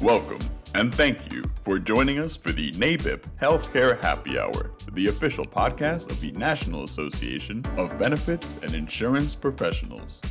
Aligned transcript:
Welcome 0.00 0.38
and 0.74 0.94
thank 0.94 1.30
you 1.30 1.44
for 1.60 1.78
joining 1.78 2.20
us 2.20 2.34
for 2.34 2.52
the 2.52 2.72
NABIP 2.72 3.20
Healthcare 3.38 4.00
Happy 4.00 4.38
Hour, 4.38 4.70
the 4.92 5.08
official 5.08 5.44
podcast 5.44 6.10
of 6.10 6.18
the 6.22 6.32
National 6.32 6.84
Association 6.84 7.62
of 7.76 7.98
Benefits 7.98 8.56
and 8.62 8.72
Insurance 8.72 9.34
Professionals. 9.34 10.22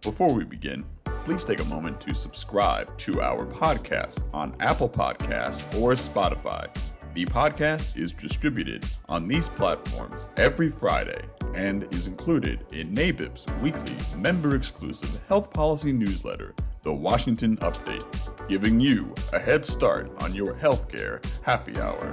Before 0.00 0.32
we 0.32 0.44
begin, 0.44 0.82
please 1.26 1.44
take 1.44 1.60
a 1.60 1.64
moment 1.66 2.00
to 2.00 2.14
subscribe 2.14 2.96
to 2.96 3.20
our 3.20 3.44
podcast 3.44 4.24
on 4.32 4.56
Apple 4.60 4.88
Podcasts 4.88 5.66
or 5.78 5.92
Spotify. 5.92 6.74
The 7.12 7.26
podcast 7.26 7.98
is 7.98 8.12
distributed 8.12 8.86
on 9.10 9.28
these 9.28 9.50
platforms 9.50 10.30
every 10.38 10.70
Friday 10.70 11.20
and 11.54 11.92
is 11.94 12.06
included 12.06 12.64
in 12.72 12.94
NABIP's 12.94 13.46
weekly 13.62 13.96
member 14.18 14.54
exclusive 14.56 15.20
health 15.28 15.52
policy 15.52 15.92
newsletter, 15.92 16.54
The 16.82 16.92
Washington 16.92 17.56
Update, 17.58 18.48
giving 18.48 18.80
you 18.80 19.14
a 19.32 19.38
head 19.38 19.64
start 19.64 20.10
on 20.22 20.34
your 20.34 20.54
healthcare 20.54 21.24
happy 21.42 21.78
hour. 21.80 22.12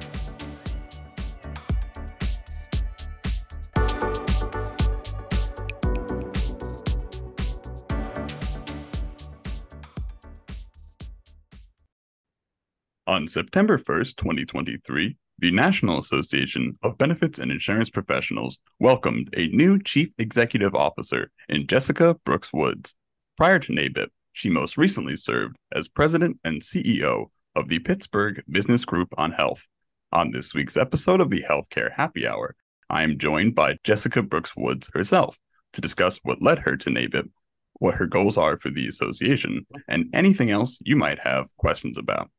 On 13.07 13.27
September 13.27 13.77
1st, 13.77 14.15
2023, 14.15 15.15
the 15.37 15.51
National 15.51 15.99
Association 15.99 16.77
of 16.81 16.97
Benefits 16.97 17.39
and 17.39 17.51
Insurance 17.51 17.89
Professionals 17.89 18.59
welcomed 18.79 19.29
a 19.35 19.47
new 19.47 19.81
Chief 19.81 20.09
Executive 20.17 20.73
Officer 20.73 21.29
in 21.49 21.67
Jessica 21.67 22.15
Brooks 22.23 22.53
Woods. 22.53 22.95
Prior 23.35 23.59
to 23.59 23.73
NABIP, 23.73 24.07
she 24.31 24.49
most 24.49 24.77
recently 24.77 25.17
served 25.17 25.57
as 25.73 25.89
President 25.89 26.39
and 26.45 26.61
CEO 26.61 27.25
of 27.53 27.67
the 27.67 27.79
Pittsburgh 27.79 28.43
Business 28.49 28.85
Group 28.85 29.09
on 29.17 29.33
Health. 29.33 29.67
On 30.13 30.31
this 30.31 30.53
week's 30.53 30.77
episode 30.77 31.19
of 31.19 31.29
the 31.29 31.43
Healthcare 31.43 31.91
Happy 31.91 32.25
Hour, 32.25 32.55
I 32.89 33.03
am 33.03 33.17
joined 33.17 33.55
by 33.55 33.77
Jessica 33.83 34.21
Brooks 34.21 34.55
Woods 34.55 34.89
herself 34.93 35.37
to 35.73 35.81
discuss 35.81 36.19
what 36.23 36.41
led 36.41 36.59
her 36.59 36.77
to 36.77 36.89
NABIP, 36.89 37.29
what 37.73 37.95
her 37.95 38.05
goals 38.05 38.37
are 38.37 38.57
for 38.57 38.69
the 38.69 38.87
association, 38.87 39.65
and 39.89 40.09
anything 40.13 40.49
else 40.49 40.77
you 40.85 40.95
might 40.95 41.19
have 41.19 41.47
questions 41.57 41.97
about. 41.97 42.29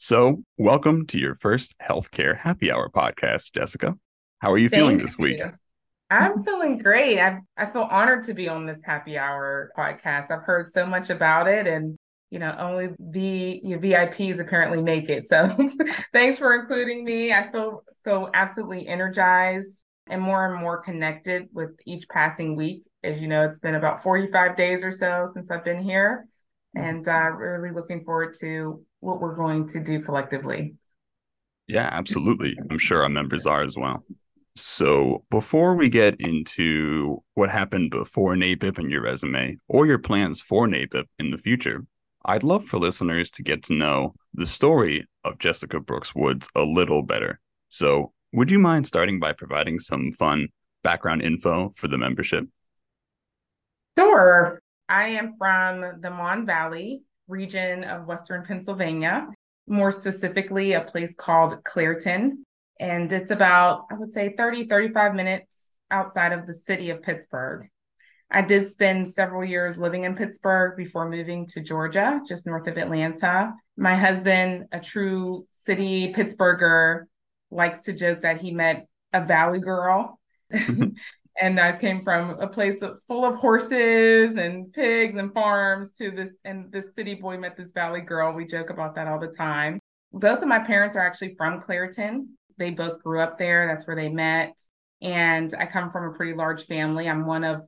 So, 0.00 0.44
welcome 0.56 1.06
to 1.08 1.18
your 1.18 1.34
first 1.34 1.74
healthcare 1.80 2.36
happy 2.36 2.70
hour 2.70 2.88
podcast, 2.88 3.52
Jessica. 3.52 3.96
How 4.38 4.52
are 4.52 4.58
you 4.58 4.68
Thank 4.68 4.80
feeling 4.80 4.98
this 4.98 5.18
week? 5.18 5.42
I'm 6.08 6.44
feeling 6.44 6.78
great. 6.78 7.18
I 7.18 7.40
I 7.56 7.66
feel 7.66 7.82
honored 7.82 8.22
to 8.24 8.34
be 8.34 8.48
on 8.48 8.64
this 8.64 8.78
happy 8.84 9.18
hour 9.18 9.72
podcast. 9.76 10.30
I've 10.30 10.44
heard 10.44 10.70
so 10.70 10.86
much 10.86 11.10
about 11.10 11.48
it 11.48 11.66
and 11.66 11.96
you 12.30 12.38
know, 12.38 12.54
only 12.60 12.90
the 13.00 13.60
your 13.64 13.80
VIPs 13.80 14.38
apparently 14.38 14.80
make 14.80 15.08
it. 15.08 15.26
So 15.26 15.48
thanks 16.12 16.38
for 16.38 16.54
including 16.54 17.04
me. 17.04 17.32
I 17.32 17.50
feel 17.50 17.82
feel 18.04 18.30
absolutely 18.32 18.86
energized 18.86 19.84
and 20.06 20.22
more 20.22 20.46
and 20.46 20.62
more 20.62 20.80
connected 20.80 21.48
with 21.52 21.70
each 21.86 22.08
passing 22.08 22.54
week. 22.54 22.84
As 23.02 23.20
you 23.20 23.26
know, 23.26 23.42
it's 23.42 23.58
been 23.58 23.74
about 23.74 24.04
45 24.04 24.56
days 24.56 24.84
or 24.84 24.92
so 24.92 25.28
since 25.34 25.50
I've 25.50 25.64
been 25.64 25.82
here. 25.82 26.28
And 26.76 27.06
uh, 27.08 27.30
really 27.30 27.74
looking 27.74 28.04
forward 28.04 28.36
to 28.40 28.84
what 29.00 29.20
we're 29.20 29.34
going 29.34 29.66
to 29.68 29.80
do 29.82 30.00
collectively. 30.00 30.74
Yeah, 31.66 31.88
absolutely. 31.92 32.56
I'm 32.70 32.78
sure 32.78 33.02
our 33.02 33.08
members 33.08 33.46
are 33.46 33.62
as 33.62 33.76
well. 33.76 34.04
So, 34.56 35.24
before 35.30 35.76
we 35.76 35.88
get 35.88 36.20
into 36.20 37.22
what 37.34 37.48
happened 37.48 37.92
before 37.92 38.34
NABIP 38.34 38.78
and 38.78 38.90
your 38.90 39.02
resume 39.02 39.58
or 39.68 39.86
your 39.86 39.98
plans 39.98 40.40
for 40.40 40.66
NABIP 40.66 41.04
in 41.20 41.30
the 41.30 41.38
future, 41.38 41.86
I'd 42.24 42.42
love 42.42 42.64
for 42.64 42.78
listeners 42.78 43.30
to 43.32 43.44
get 43.44 43.62
to 43.64 43.74
know 43.74 44.14
the 44.34 44.46
story 44.46 45.06
of 45.22 45.38
Jessica 45.38 45.78
Brooks 45.78 46.12
Woods 46.12 46.48
a 46.56 46.62
little 46.62 47.02
better. 47.02 47.38
So, 47.68 48.12
would 48.32 48.50
you 48.50 48.58
mind 48.58 48.86
starting 48.86 49.20
by 49.20 49.32
providing 49.32 49.78
some 49.78 50.10
fun 50.12 50.48
background 50.82 51.22
info 51.22 51.70
for 51.76 51.86
the 51.86 51.98
membership? 51.98 52.44
Sure. 53.96 54.60
I 54.88 55.08
am 55.10 55.36
from 55.38 56.00
the 56.00 56.10
Mon 56.10 56.46
Valley, 56.46 57.02
region 57.28 57.84
of 57.84 58.06
Western 58.06 58.44
Pennsylvania, 58.44 59.28
more 59.66 59.92
specifically, 59.92 60.72
a 60.72 60.80
place 60.80 61.14
called 61.14 61.62
Clairton. 61.64 62.44
And 62.80 63.12
it's 63.12 63.30
about, 63.30 63.86
I 63.90 63.94
would 63.94 64.12
say, 64.12 64.34
30, 64.36 64.66
35 64.66 65.14
minutes 65.14 65.70
outside 65.90 66.32
of 66.32 66.46
the 66.46 66.54
city 66.54 66.90
of 66.90 67.02
Pittsburgh. 67.02 67.68
I 68.30 68.42
did 68.42 68.66
spend 68.66 69.08
several 69.08 69.44
years 69.44 69.78
living 69.78 70.04
in 70.04 70.14
Pittsburgh 70.14 70.76
before 70.76 71.08
moving 71.08 71.46
to 71.48 71.60
Georgia, 71.60 72.20
just 72.26 72.46
north 72.46 72.66
of 72.66 72.76
Atlanta. 72.76 73.54
My 73.76 73.94
husband, 73.94 74.66
a 74.70 74.80
true 74.80 75.46
city 75.54 76.12
Pittsburgher, 76.12 77.04
likes 77.50 77.80
to 77.80 77.94
joke 77.94 78.22
that 78.22 78.40
he 78.40 78.50
met 78.50 78.86
a 79.12 79.24
valley 79.24 79.60
girl. 79.60 80.18
and 81.40 81.60
I 81.60 81.76
came 81.76 82.02
from 82.02 82.30
a 82.40 82.48
place 82.48 82.82
full 83.06 83.24
of 83.24 83.36
horses 83.36 84.34
and 84.34 84.72
pigs 84.72 85.18
and 85.18 85.32
farms 85.32 85.92
to 85.92 86.10
this, 86.10 86.30
and 86.44 86.70
this 86.72 86.94
city 86.94 87.14
boy 87.14 87.38
met 87.38 87.56
this 87.56 87.72
valley 87.72 88.00
girl. 88.00 88.32
We 88.32 88.46
joke 88.46 88.70
about 88.70 88.94
that 88.96 89.06
all 89.06 89.20
the 89.20 89.28
time. 89.28 89.78
Both 90.12 90.42
of 90.42 90.48
my 90.48 90.58
parents 90.58 90.96
are 90.96 91.06
actually 91.06 91.34
from 91.36 91.60
Clairton. 91.60 92.36
They 92.56 92.70
both 92.70 93.02
grew 93.02 93.20
up 93.20 93.38
there. 93.38 93.66
That's 93.66 93.86
where 93.86 93.96
they 93.96 94.08
met. 94.08 94.58
And 95.00 95.54
I 95.58 95.66
come 95.66 95.90
from 95.90 96.10
a 96.10 96.16
pretty 96.16 96.34
large 96.34 96.66
family. 96.66 97.08
I'm 97.08 97.24
one 97.24 97.44
of 97.44 97.62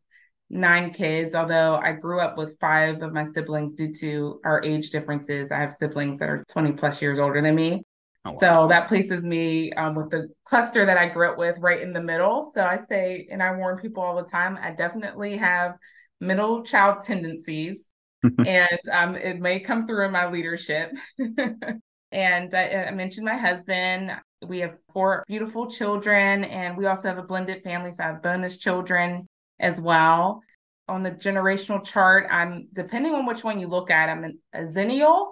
nine 0.49 0.93
kids, 0.93 1.35
although 1.35 1.77
I 1.77 1.93
grew 1.93 2.21
up 2.21 2.37
with 2.37 2.59
five 2.61 3.03
of 3.03 3.13
my 3.13 3.23
siblings 3.23 3.73
due 3.73 3.93
to 4.01 4.41
our 4.45 4.63
age 4.65 4.91
differences. 4.91 5.53
I 5.53 5.59
have 5.59 5.73
siblings 5.73 6.19
that 6.19 6.29
are 6.29 6.45
20 6.51 6.73
plus 6.73 7.01
years 7.01 7.21
older 7.21 7.41
than 7.41 7.55
me. 7.55 7.85
Oh, 8.25 8.33
wow. 8.33 8.39
So 8.39 8.67
that 8.69 8.89
places 8.89 9.25
me 9.25 9.73
um, 9.73 9.95
with 9.95 10.11
the 10.11 10.29
cluster 10.45 10.85
that 10.85 10.99
I 10.99 11.09
grew 11.09 11.31
up 11.31 11.39
with 11.39 11.59
right 11.59 11.81
in 11.81 11.93
the 11.93 12.03
middle. 12.03 12.51
So 12.55 12.63
I 12.65 12.77
say, 12.77 13.27
and 13.31 13.43
I 13.43 13.57
warn 13.57 13.79
people 13.79 14.03
all 14.03 14.17
the 14.17 14.29
time, 14.29 14.59
I 14.61 14.73
definitely 14.73 15.39
have 15.39 15.77
middle 16.21 16.63
child 16.63 17.03
tendencies, 17.03 17.91
and 18.23 18.79
um, 18.93 19.15
it 19.15 19.41
may 19.41 19.61
come 19.61 19.87
through 19.87 20.05
in 20.05 20.13
my 20.13 20.29
leadership. 20.29 20.93
and 22.13 22.55
I, 22.55 22.87
I 22.89 22.91
mentioned 22.91 23.25
my 23.25 23.39
husband. 23.39 24.13
We 24.47 24.59
have 24.61 24.77
four 24.93 25.25
beautiful 25.27 25.71
children, 25.71 26.45
and 26.45 26.77
we 26.77 26.87
also 26.87 27.09
have 27.09 27.19
a 27.19 27.23
blended 27.23 27.63
family. 27.63 27.93
So 27.93 28.05
I 28.05 28.09
have 28.09 28.23
bonus 28.23 28.59
children 28.59 29.27
as 29.59 29.81
well. 29.81 30.43
On 30.89 31.03
the 31.03 31.13
generational 31.13 31.83
chart, 31.83 32.27
I'm 32.31 32.69
depending 32.73 33.15
on 33.15 33.25
which 33.25 33.45
one 33.45 33.61
you 33.61 33.69
look 33.69 33.91
at, 33.91 34.11
I'm 34.11 34.41
a 34.53 34.63
Xennial 34.65 35.29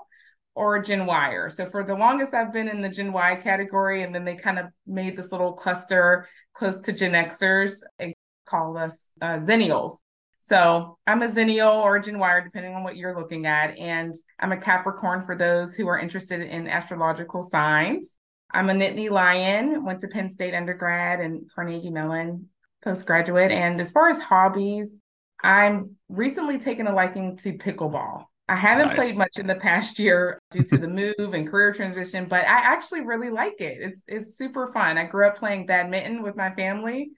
or 0.58 0.82
Gen 0.82 1.06
Yer. 1.06 1.48
So 1.50 1.70
for 1.70 1.84
the 1.84 1.94
longest, 1.94 2.34
I've 2.34 2.52
been 2.52 2.66
in 2.66 2.82
the 2.82 2.88
Gen 2.88 3.12
Y 3.12 3.36
category, 3.36 4.02
and 4.02 4.12
then 4.12 4.24
they 4.24 4.34
kind 4.34 4.58
of 4.58 4.66
made 4.86 5.16
this 5.16 5.30
little 5.30 5.52
cluster 5.52 6.26
close 6.52 6.80
to 6.80 6.92
Gen 6.92 7.12
Xers 7.12 7.80
and 8.00 8.12
call 8.44 8.76
us 8.76 9.08
uh, 9.22 9.38
Xennials. 9.38 9.98
So 10.40 10.98
I'm 11.06 11.22
a 11.22 11.28
Xennial 11.28 11.74
or 11.74 12.00
Gen 12.00 12.18
Y, 12.18 12.40
depending 12.40 12.74
on 12.74 12.82
what 12.82 12.96
you're 12.96 13.16
looking 13.16 13.46
at. 13.46 13.78
And 13.78 14.14
I'm 14.40 14.50
a 14.50 14.56
Capricorn 14.56 15.22
for 15.22 15.36
those 15.36 15.74
who 15.74 15.86
are 15.86 15.98
interested 15.98 16.40
in 16.40 16.66
astrological 16.66 17.42
signs. 17.44 18.18
I'm 18.50 18.68
a 18.68 18.72
Nittany 18.72 19.10
Lion, 19.10 19.84
went 19.84 20.00
to 20.00 20.08
Penn 20.08 20.28
State 20.28 20.54
undergrad 20.54 21.20
and 21.20 21.48
Carnegie 21.54 21.90
Mellon 21.90 22.48
postgraduate. 22.82 23.52
And 23.52 23.80
as 23.80 23.92
far 23.92 24.08
as 24.08 24.18
hobbies, 24.18 25.00
I'm 25.40 25.96
recently 26.08 26.58
taken 26.58 26.88
a 26.88 26.94
liking 26.94 27.36
to 27.38 27.52
pickleball. 27.52 28.24
I 28.48 28.56
haven't 28.56 28.88
nice. 28.88 28.96
played 28.96 29.16
much 29.16 29.38
in 29.38 29.46
the 29.46 29.54
past 29.56 29.98
year 29.98 30.40
due 30.50 30.62
to 30.62 30.78
the 30.78 30.88
move 30.88 31.34
and 31.34 31.46
career 31.46 31.72
transition, 31.72 32.26
but 32.26 32.44
I 32.44 32.58
actually 32.60 33.02
really 33.02 33.28
like 33.28 33.60
it. 33.60 33.78
It's 33.80 34.02
it's 34.08 34.38
super 34.38 34.72
fun. 34.72 34.96
I 34.96 35.04
grew 35.04 35.26
up 35.26 35.36
playing 35.36 35.66
badminton 35.66 36.22
with 36.22 36.34
my 36.34 36.50
family, 36.52 37.10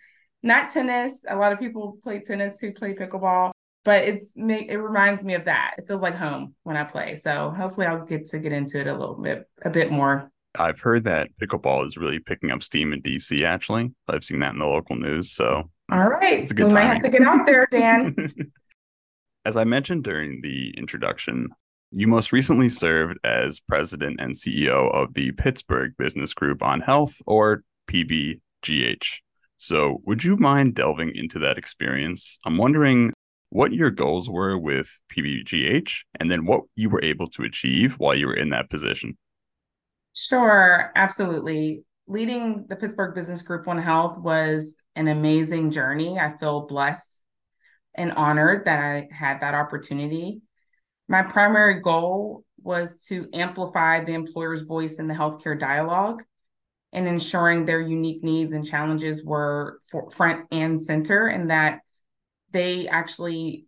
not 0.43 0.71
tennis. 0.71 1.25
A 1.29 1.37
lot 1.37 1.53
of 1.53 1.61
people 1.61 1.99
play 2.03 2.19
tennis 2.21 2.59
who 2.61 2.73
play 2.73 2.95
pickleball, 2.95 3.53
but 3.85 4.03
it's 4.03 4.33
it 4.37 4.77
reminds 4.77 5.23
me 5.23 5.35
of 5.35 5.45
that. 5.45 5.75
It 5.79 5.87
feels 5.87 6.03
like 6.03 6.17
home 6.17 6.55
when 6.65 6.77
I 6.77 6.83
play. 6.83 7.15
So 7.15 7.51
hopefully 7.57 7.87
I'll 7.87 8.05
get 8.05 8.27
to 8.31 8.41
get 8.41 8.53
into 8.53 8.81
it 8.81 8.89
a 8.89 8.97
little 8.97 9.21
bit 9.23 9.49
a 9.65 9.71
bit 9.71 9.93
more. 9.93 10.31
I've 10.59 10.81
heard 10.81 11.05
that 11.05 11.29
pickleball 11.41 11.87
is 11.87 11.97
really 11.97 12.19
picking 12.19 12.51
up 12.51 12.65
steam 12.65 12.93
in 12.93 13.03
DC. 13.03 13.45
Actually, 13.45 13.93
I've 14.09 14.25
seen 14.25 14.41
that 14.41 14.55
in 14.55 14.59
the 14.59 14.67
local 14.67 14.97
news. 14.97 15.31
So 15.31 15.71
all 15.93 16.09
right, 16.09 16.41
it's 16.41 16.51
a 16.51 16.55
good 16.55 16.65
we 16.65 16.71
timing. 16.71 16.89
might 16.89 16.95
have 16.95 17.03
to 17.03 17.09
get 17.09 17.23
out 17.23 17.47
there, 17.47 17.69
Dan. 17.71 18.17
As 19.45 19.57
I 19.57 19.65
mentioned 19.65 20.05
during 20.05 20.43
the 20.43 20.75
introduction, 20.77 21.49
you 21.93 22.07
most 22.07 22.31
recently 22.31 22.69
served 22.69 23.19
as 23.25 23.59
president 23.59 24.21
and 24.21 24.35
CEO 24.35 24.95
of 24.95 25.15
the 25.15 25.33
Pittsburgh 25.33 25.93
Business 25.97 26.35
Group 26.35 26.63
on 26.63 26.81
Health, 26.81 27.15
or 27.27 27.63
PBGH. 27.91 29.19
So, 29.57 30.01
would 30.05 30.23
you 30.23 30.37
mind 30.37 30.75
delving 30.75 31.15
into 31.15 31.39
that 31.41 31.59
experience? 31.59 32.39
I'm 32.45 32.59
wondering 32.59 33.13
what 33.49 33.73
your 33.73 33.91
goals 33.91 34.31
were 34.31 34.57
with 34.57 34.89
PBGH 35.13 36.03
and 36.21 36.31
then 36.31 36.47
what 36.47 36.63
you 36.77 36.89
were 36.89 37.03
able 37.03 37.27
to 37.31 37.43
achieve 37.43 37.95
while 37.99 38.15
you 38.15 38.27
were 38.27 38.37
in 38.37 38.51
that 38.51 38.71
position. 38.71 39.19
Sure, 40.15 40.93
absolutely. 40.95 41.85
Leading 42.07 42.67
the 42.69 42.77
Pittsburgh 42.77 43.15
Business 43.15 43.43
Group 43.43 43.69
on 43.69 43.79
Health 43.79 44.19
was 44.19 44.77
an 44.97 45.09
amazing 45.09 45.71
journey. 45.71 46.19
I 46.19 46.37
feel 46.39 46.67
blessed 46.67 47.20
and 48.01 48.13
honored 48.13 48.65
that 48.65 48.83
I 48.83 49.09
had 49.13 49.41
that 49.41 49.55
opportunity. 49.55 50.41
My 51.07 51.23
primary 51.23 51.81
goal 51.81 52.45
was 52.63 53.05
to 53.09 53.29
amplify 53.35 54.03
the 54.03 54.15
employer's 54.15 54.63
voice 54.63 54.95
in 54.95 55.07
the 55.07 55.13
healthcare 55.13 55.59
dialogue 55.59 56.23
and 56.95 57.07
ensuring 57.07 57.67
their 57.67 57.81
unique 57.81 58.25
needs 58.25 58.55
and 58.55 58.67
challenges 58.67 59.23
were 59.23 59.81
front 60.13 60.47
and 60.51 60.81
center 60.81 61.27
and 61.27 61.51
that 61.51 61.81
they 62.53 62.89
actually 62.89 63.67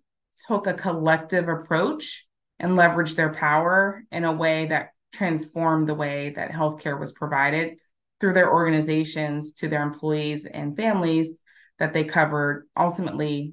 took 0.49 0.67
a 0.67 0.73
collective 0.73 1.49
approach 1.49 2.27
and 2.59 2.73
leveraged 2.73 3.17
their 3.17 3.35
power 3.35 4.03
in 4.11 4.25
a 4.25 4.33
way 4.33 4.65
that 4.67 4.93
transformed 5.13 5.87
the 5.87 5.95
way 5.95 6.31
that 6.31 6.53
healthcare 6.53 6.99
was 6.99 7.13
provided 7.13 7.79
through 8.19 8.33
their 8.33 8.51
organizations 8.51 9.53
to 9.53 9.69
their 9.69 9.83
employees 9.83 10.47
and 10.47 10.75
families 10.75 11.39
that 11.79 11.93
they 11.93 12.05
covered 12.05 12.67
ultimately 12.75 13.53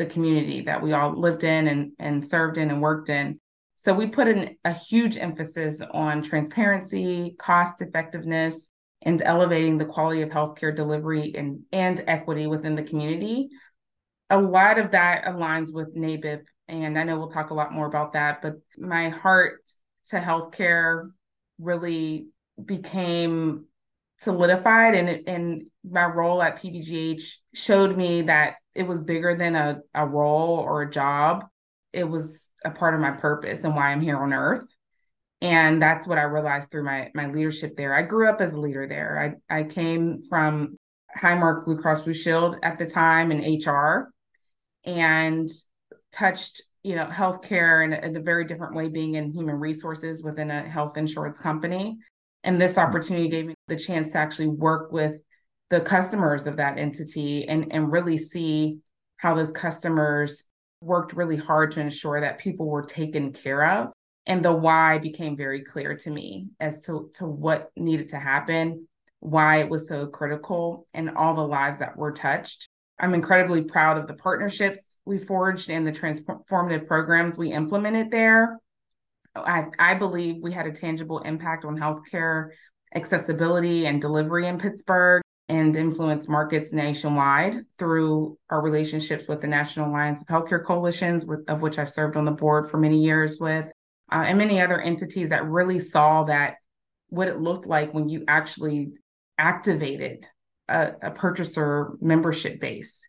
the 0.00 0.06
community 0.06 0.62
that 0.62 0.82
we 0.82 0.92
all 0.92 1.12
lived 1.12 1.44
in 1.44 1.68
and, 1.68 1.92
and 1.98 2.24
served 2.24 2.58
in 2.58 2.70
and 2.70 2.82
worked 2.82 3.08
in 3.08 3.38
so 3.76 3.94
we 3.94 4.06
put 4.06 4.28
in 4.28 4.56
a 4.64 4.72
huge 4.72 5.16
emphasis 5.16 5.80
on 5.92 6.22
transparency 6.22 7.36
cost 7.38 7.80
effectiveness 7.80 8.70
and 9.02 9.22
elevating 9.22 9.78
the 9.78 9.86
quality 9.86 10.20
of 10.22 10.28
healthcare 10.28 10.74
delivery 10.74 11.32
and, 11.34 11.60
and 11.72 12.04
equity 12.06 12.46
within 12.46 12.74
the 12.74 12.82
community 12.82 13.48
a 14.30 14.40
lot 14.40 14.78
of 14.78 14.92
that 14.92 15.24
aligns 15.24 15.72
with 15.72 15.94
NABIP. 15.94 16.42
And 16.68 16.96
I 16.96 17.02
know 17.02 17.18
we'll 17.18 17.32
talk 17.32 17.50
a 17.50 17.54
lot 17.54 17.72
more 17.72 17.86
about 17.86 18.12
that, 18.12 18.40
but 18.40 18.54
my 18.78 19.08
heart 19.08 19.60
to 20.06 20.20
healthcare 20.20 21.10
really 21.58 22.28
became 22.64 23.66
solidified 24.18 24.94
and, 24.94 25.28
and 25.28 25.62
my 25.84 26.04
role 26.04 26.42
at 26.42 26.62
PBGH 26.62 27.38
showed 27.54 27.96
me 27.96 28.22
that 28.22 28.54
it 28.74 28.86
was 28.86 29.02
bigger 29.02 29.34
than 29.34 29.56
a, 29.56 29.80
a 29.94 30.06
role 30.06 30.58
or 30.58 30.82
a 30.82 30.90
job. 30.90 31.44
It 31.92 32.04
was 32.04 32.48
a 32.64 32.70
part 32.70 32.94
of 32.94 33.00
my 33.00 33.10
purpose 33.10 33.64
and 33.64 33.74
why 33.74 33.90
I'm 33.90 34.00
here 34.00 34.18
on 34.18 34.32
earth. 34.32 34.66
And 35.40 35.80
that's 35.80 36.06
what 36.06 36.18
I 36.18 36.22
realized 36.22 36.70
through 36.70 36.84
my 36.84 37.10
my 37.14 37.26
leadership 37.26 37.76
there. 37.76 37.94
I 37.94 38.02
grew 38.02 38.28
up 38.28 38.40
as 38.40 38.52
a 38.52 38.60
leader 38.60 38.86
there. 38.86 39.36
I, 39.50 39.60
I 39.60 39.62
came 39.64 40.22
from 40.28 40.76
Highmark 41.18 41.64
Blue 41.64 41.78
Cross 41.78 42.02
Blue 42.02 42.12
Shield 42.12 42.56
at 42.62 42.78
the 42.78 42.86
time 42.86 43.32
in 43.32 43.58
HR 43.58 44.12
and 44.84 45.48
touched 46.12 46.62
you 46.82 46.94
know 46.94 47.06
healthcare 47.06 47.84
in 47.84 47.92
a, 47.92 47.96
in 47.96 48.16
a 48.16 48.20
very 48.20 48.44
different 48.44 48.74
way 48.74 48.88
being 48.88 49.14
in 49.14 49.32
human 49.32 49.56
resources 49.56 50.22
within 50.22 50.50
a 50.50 50.68
health 50.68 50.96
insurance 50.96 51.38
company 51.38 51.98
and 52.44 52.60
this 52.60 52.74
hmm. 52.74 52.80
opportunity 52.80 53.28
gave 53.28 53.46
me 53.46 53.54
the 53.68 53.76
chance 53.76 54.10
to 54.12 54.18
actually 54.18 54.48
work 54.48 54.92
with 54.92 55.18
the 55.70 55.80
customers 55.80 56.46
of 56.46 56.56
that 56.56 56.78
entity 56.78 57.48
and 57.48 57.72
and 57.72 57.90
really 57.90 58.18
see 58.18 58.78
how 59.16 59.34
those 59.34 59.50
customers 59.50 60.44
worked 60.80 61.12
really 61.12 61.36
hard 61.36 61.72
to 61.72 61.80
ensure 61.80 62.20
that 62.20 62.38
people 62.38 62.66
were 62.66 62.82
taken 62.82 63.32
care 63.32 63.66
of. 63.66 63.92
And 64.26 64.44
the 64.44 64.52
why 64.52 64.98
became 64.98 65.36
very 65.36 65.62
clear 65.62 65.96
to 65.96 66.10
me 66.10 66.48
as 66.58 66.84
to 66.86 67.10
to 67.14 67.26
what 67.26 67.70
needed 67.76 68.10
to 68.10 68.18
happen 68.18 68.86
why 69.20 69.60
it 69.60 69.68
was 69.68 69.86
so 69.86 70.06
critical 70.06 70.86
and 70.94 71.10
all 71.10 71.34
the 71.34 71.46
lives 71.46 71.78
that 71.78 71.96
were 71.96 72.12
touched. 72.12 72.66
I'm 72.98 73.14
incredibly 73.14 73.62
proud 73.64 73.98
of 73.98 74.06
the 74.06 74.14
partnerships 74.14 74.96
we 75.04 75.18
forged 75.18 75.70
and 75.70 75.86
the 75.86 75.92
transformative 75.92 76.86
programs 76.86 77.38
we 77.38 77.52
implemented 77.52 78.10
there. 78.10 78.58
I, 79.34 79.66
I 79.78 79.94
believe 79.94 80.36
we 80.42 80.52
had 80.52 80.66
a 80.66 80.72
tangible 80.72 81.20
impact 81.20 81.64
on 81.64 81.78
healthcare 81.78 82.48
accessibility 82.94 83.86
and 83.86 84.00
delivery 84.00 84.48
in 84.48 84.58
Pittsburgh 84.58 85.22
and 85.50 85.74
influenced 85.74 86.28
markets 86.28 86.72
nationwide 86.72 87.56
through 87.76 88.38
our 88.50 88.62
relationships 88.62 89.26
with 89.26 89.40
the 89.40 89.48
National 89.48 89.90
Alliance 89.90 90.22
of 90.22 90.28
Healthcare 90.28 90.64
Coalitions, 90.64 91.26
of 91.48 91.60
which 91.60 91.76
I've 91.76 91.90
served 91.90 92.16
on 92.16 92.24
the 92.24 92.30
board 92.30 92.70
for 92.70 92.78
many 92.78 93.02
years 93.02 93.40
with, 93.40 93.66
uh, 94.12 94.22
and 94.26 94.38
many 94.38 94.60
other 94.60 94.80
entities 94.80 95.30
that 95.30 95.44
really 95.44 95.80
saw 95.80 96.22
that 96.24 96.54
what 97.08 97.26
it 97.26 97.40
looked 97.40 97.66
like 97.66 97.92
when 97.92 98.08
you 98.08 98.24
actually 98.28 98.92
activated 99.38 100.24
a, 100.68 100.92
a 101.02 101.10
purchaser 101.10 101.94
membership 102.00 102.60
base. 102.60 103.04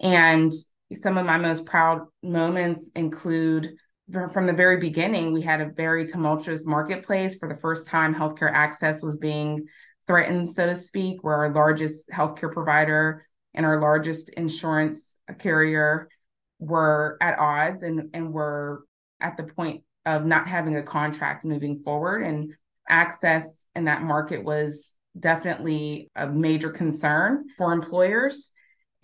And 0.00 0.52
some 0.92 1.18
of 1.18 1.24
my 1.24 1.38
most 1.38 1.66
proud 1.66 2.00
moments 2.20 2.90
include 2.96 3.70
from 4.32 4.46
the 4.46 4.52
very 4.52 4.78
beginning, 4.78 5.32
we 5.32 5.42
had 5.42 5.60
a 5.60 5.70
very 5.70 6.04
tumultuous 6.04 6.66
marketplace. 6.66 7.36
For 7.36 7.48
the 7.48 7.54
first 7.60 7.86
time, 7.86 8.12
healthcare 8.12 8.50
access 8.52 9.04
was 9.04 9.18
being 9.18 9.68
threatened, 10.10 10.48
so 10.48 10.66
to 10.66 10.74
speak, 10.74 11.22
where 11.22 11.36
our 11.36 11.54
largest 11.54 12.10
healthcare 12.10 12.52
provider 12.52 13.22
and 13.54 13.64
our 13.64 13.80
largest 13.80 14.28
insurance 14.30 15.14
carrier 15.38 16.08
were 16.58 17.16
at 17.20 17.38
odds 17.38 17.84
and, 17.84 18.10
and 18.12 18.32
were 18.32 18.82
at 19.20 19.36
the 19.36 19.44
point 19.44 19.84
of 20.04 20.26
not 20.26 20.48
having 20.48 20.74
a 20.74 20.82
contract 20.82 21.44
moving 21.44 21.80
forward. 21.84 22.24
And 22.24 22.54
access 22.88 23.66
in 23.76 23.84
that 23.84 24.02
market 24.02 24.44
was 24.44 24.94
definitely 25.16 26.10
a 26.16 26.26
major 26.26 26.70
concern 26.70 27.44
for 27.56 27.72
employers. 27.72 28.50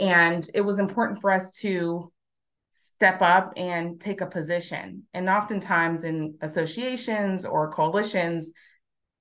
And 0.01 0.45
it 0.55 0.63
was 0.63 0.81
important 0.81 1.21
for 1.21 1.31
us 1.31 1.53
to 1.61 2.13
step 2.73 3.23
up 3.23 3.53
and 3.57 4.01
take 4.01 4.23
a 4.23 4.27
position. 4.27 5.05
And 5.15 5.29
oftentimes 5.29 6.03
in 6.03 6.35
associations 6.41 7.45
or 7.45 7.71
coalitions, 7.71 8.53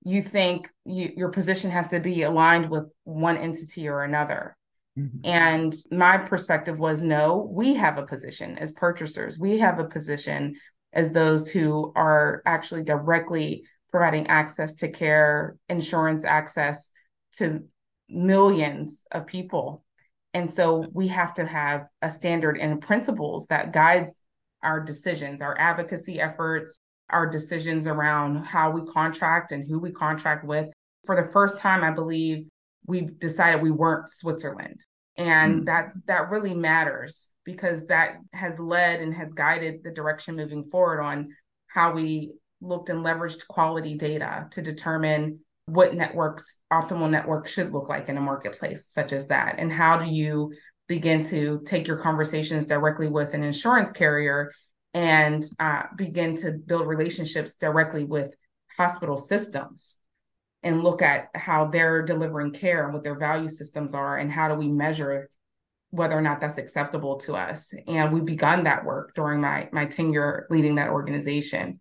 you 0.05 0.21
think 0.21 0.69
you, 0.85 1.11
your 1.17 1.29
position 1.29 1.71
has 1.71 1.89
to 1.89 1.99
be 1.99 2.21
aligned 2.21 2.69
with 2.69 2.85
one 3.03 3.37
entity 3.37 3.87
or 3.89 4.03
another. 4.03 4.55
Mm-hmm. 4.97 5.17
And 5.23 5.75
my 5.91 6.19
perspective 6.19 6.79
was 6.79 7.01
no, 7.01 7.49
we 7.51 7.73
have 7.73 7.97
a 7.97 8.05
position 8.05 8.57
as 8.57 8.71
purchasers, 8.71 9.37
we 9.37 9.57
have 9.57 9.79
a 9.79 9.85
position 9.85 10.55
as 10.93 11.11
those 11.11 11.49
who 11.49 11.91
are 11.95 12.41
actually 12.45 12.83
directly 12.83 13.65
providing 13.91 14.27
access 14.27 14.75
to 14.75 14.89
care, 14.89 15.57
insurance 15.67 16.23
access 16.23 16.91
to 17.33 17.65
millions 18.07 19.05
of 19.11 19.25
people. 19.25 19.83
And 20.33 20.49
so 20.49 20.85
we 20.93 21.07
have 21.07 21.33
to 21.35 21.45
have 21.45 21.87
a 22.01 22.11
standard 22.11 22.57
and 22.57 22.79
principles 22.79 23.47
that 23.47 23.73
guides 23.73 24.21
our 24.61 24.79
decisions, 24.79 25.41
our 25.41 25.57
advocacy 25.57 26.19
efforts, 26.19 26.79
our 27.09 27.27
decisions 27.27 27.87
around 27.87 28.43
how 28.43 28.71
we 28.71 28.85
contract 28.85 29.51
and 29.51 29.69
who 29.69 29.79
we 29.79 29.91
contract 29.91 30.45
with. 30.45 30.67
For 31.05 31.15
the 31.15 31.31
first 31.31 31.59
time, 31.59 31.83
I 31.83 31.91
believe 31.91 32.47
we 32.87 33.01
decided 33.01 33.61
we 33.61 33.71
weren't 33.71 34.09
Switzerland. 34.09 34.85
And 35.17 35.61
mm. 35.61 35.65
that 35.65 35.93
that 36.07 36.29
really 36.29 36.53
matters 36.53 37.29
because 37.45 37.85
that 37.87 38.17
has 38.33 38.59
led 38.59 39.01
and 39.01 39.13
has 39.13 39.31
guided 39.33 39.83
the 39.83 39.91
direction 39.91 40.35
moving 40.35 40.63
forward 40.63 41.01
on 41.01 41.29
how 41.67 41.93
we 41.93 42.33
looked 42.61 42.89
and 42.89 43.05
leveraged 43.05 43.47
quality 43.47 43.95
data 43.95 44.47
to 44.51 44.61
determine 44.61 45.39
what 45.67 45.95
networks 45.95 46.57
optimal 46.71 47.09
networks 47.09 47.51
should 47.51 47.71
look 47.71 47.89
like 47.89 48.09
in 48.09 48.17
a 48.17 48.21
marketplace 48.21 48.87
such 48.87 49.13
as 49.13 49.27
that 49.27 49.55
and 49.57 49.71
how 49.71 49.97
do 49.97 50.05
you 50.05 50.51
begin 50.87 51.23
to 51.23 51.61
take 51.65 51.87
your 51.87 51.97
conversations 51.97 52.65
directly 52.65 53.07
with 53.07 53.33
an 53.33 53.43
insurance 53.43 53.89
carrier 53.89 54.51
and 54.95 55.45
uh, 55.59 55.83
begin 55.95 56.35
to 56.37 56.53
build 56.53 56.87
relationships 56.87 57.53
directly 57.55 58.03
with 58.03 58.33
hospital 58.75 59.17
systems 59.17 59.97
and 60.63 60.83
look 60.83 61.03
at 61.03 61.29
how 61.35 61.65
they're 61.65 62.01
delivering 62.01 62.51
care 62.51 62.85
and 62.85 62.93
what 62.93 63.03
their 63.03 63.19
value 63.19 63.49
systems 63.49 63.93
are 63.93 64.17
and 64.17 64.31
how 64.31 64.47
do 64.47 64.55
we 64.55 64.67
measure 64.67 65.29
whether 65.91 66.17
or 66.17 66.21
not 66.21 66.41
that's 66.41 66.57
acceptable 66.57 67.17
to 67.17 67.35
us 67.35 67.71
and 67.87 68.11
we've 68.11 68.25
begun 68.25 68.63
that 68.63 68.83
work 68.83 69.13
during 69.13 69.39
my 69.39 69.69
my 69.71 69.85
tenure 69.85 70.47
leading 70.49 70.75
that 70.75 70.89
organization 70.89 71.79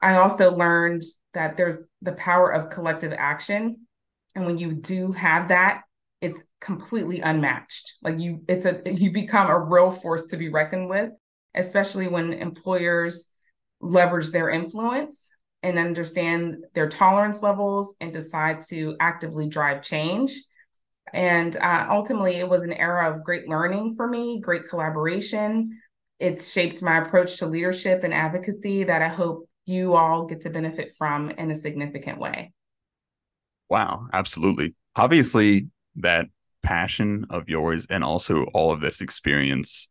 I 0.00 0.16
also 0.16 0.54
learned 0.54 1.02
that 1.34 1.56
there's 1.56 1.76
the 2.02 2.12
power 2.12 2.50
of 2.50 2.70
collective 2.70 3.12
action. 3.16 3.86
And 4.34 4.46
when 4.46 4.58
you 4.58 4.74
do 4.74 5.12
have 5.12 5.48
that, 5.48 5.82
it's 6.20 6.40
completely 6.60 7.20
unmatched. 7.20 7.94
Like 8.02 8.20
you, 8.20 8.42
it's 8.48 8.66
a, 8.66 8.80
you 8.86 9.12
become 9.12 9.48
a 9.48 9.58
real 9.58 9.90
force 9.90 10.26
to 10.28 10.36
be 10.36 10.48
reckoned 10.48 10.88
with, 10.88 11.10
especially 11.54 12.08
when 12.08 12.32
employers 12.32 13.26
leverage 13.80 14.30
their 14.30 14.50
influence 14.50 15.30
and 15.62 15.78
understand 15.78 16.56
their 16.74 16.88
tolerance 16.88 17.42
levels 17.42 17.94
and 18.00 18.12
decide 18.12 18.62
to 18.62 18.96
actively 19.00 19.48
drive 19.48 19.82
change. 19.82 20.36
And 21.12 21.56
uh, 21.56 21.86
ultimately, 21.90 22.36
it 22.36 22.48
was 22.48 22.62
an 22.62 22.72
era 22.72 23.10
of 23.10 23.24
great 23.24 23.48
learning 23.48 23.94
for 23.96 24.06
me, 24.06 24.40
great 24.40 24.68
collaboration. 24.68 25.80
It's 26.18 26.52
shaped 26.52 26.82
my 26.82 26.98
approach 26.98 27.38
to 27.38 27.46
leadership 27.46 28.04
and 28.04 28.12
advocacy 28.12 28.84
that 28.84 29.02
I 29.02 29.08
hope 29.08 29.48
you 29.64 29.94
all 29.94 30.26
get 30.26 30.42
to 30.42 30.50
benefit 30.50 30.94
from 30.96 31.30
in 31.30 31.50
a 31.50 31.56
significant 31.56 32.18
way. 32.18 32.52
Wow, 33.68 34.08
absolutely. 34.12 34.74
Obviously, 34.96 35.68
that 35.96 36.26
passion 36.62 37.26
of 37.30 37.48
yours 37.48 37.86
and 37.88 38.02
also 38.02 38.44
all 38.54 38.72
of 38.72 38.80
this 38.80 39.00
experience, 39.00 39.88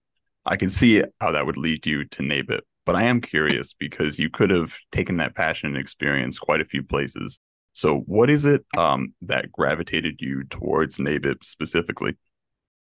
I 0.47 0.55
can 0.55 0.69
see 0.69 1.03
how 1.19 1.31
that 1.31 1.45
would 1.45 1.57
lead 1.57 1.85
you 1.85 2.05
to 2.05 2.23
NABIP. 2.23 2.61
But 2.85 2.95
I 2.95 3.03
am 3.03 3.19
curious 3.19 3.73
because 3.73 4.17
you 4.17 4.29
could 4.29 4.49
have 4.49 4.77
taken 4.91 5.17
that 5.17 5.35
passion 5.35 5.69
and 5.69 5.77
experience 5.77 6.39
quite 6.39 6.61
a 6.61 6.65
few 6.65 6.81
places. 6.81 7.39
So, 7.73 7.99
what 7.99 8.29
is 8.29 8.45
it 8.45 8.65
um, 8.77 9.13
that 9.21 9.51
gravitated 9.51 10.21
you 10.21 10.45
towards 10.45 10.97
NABIP 10.97 11.43
specifically? 11.43 12.15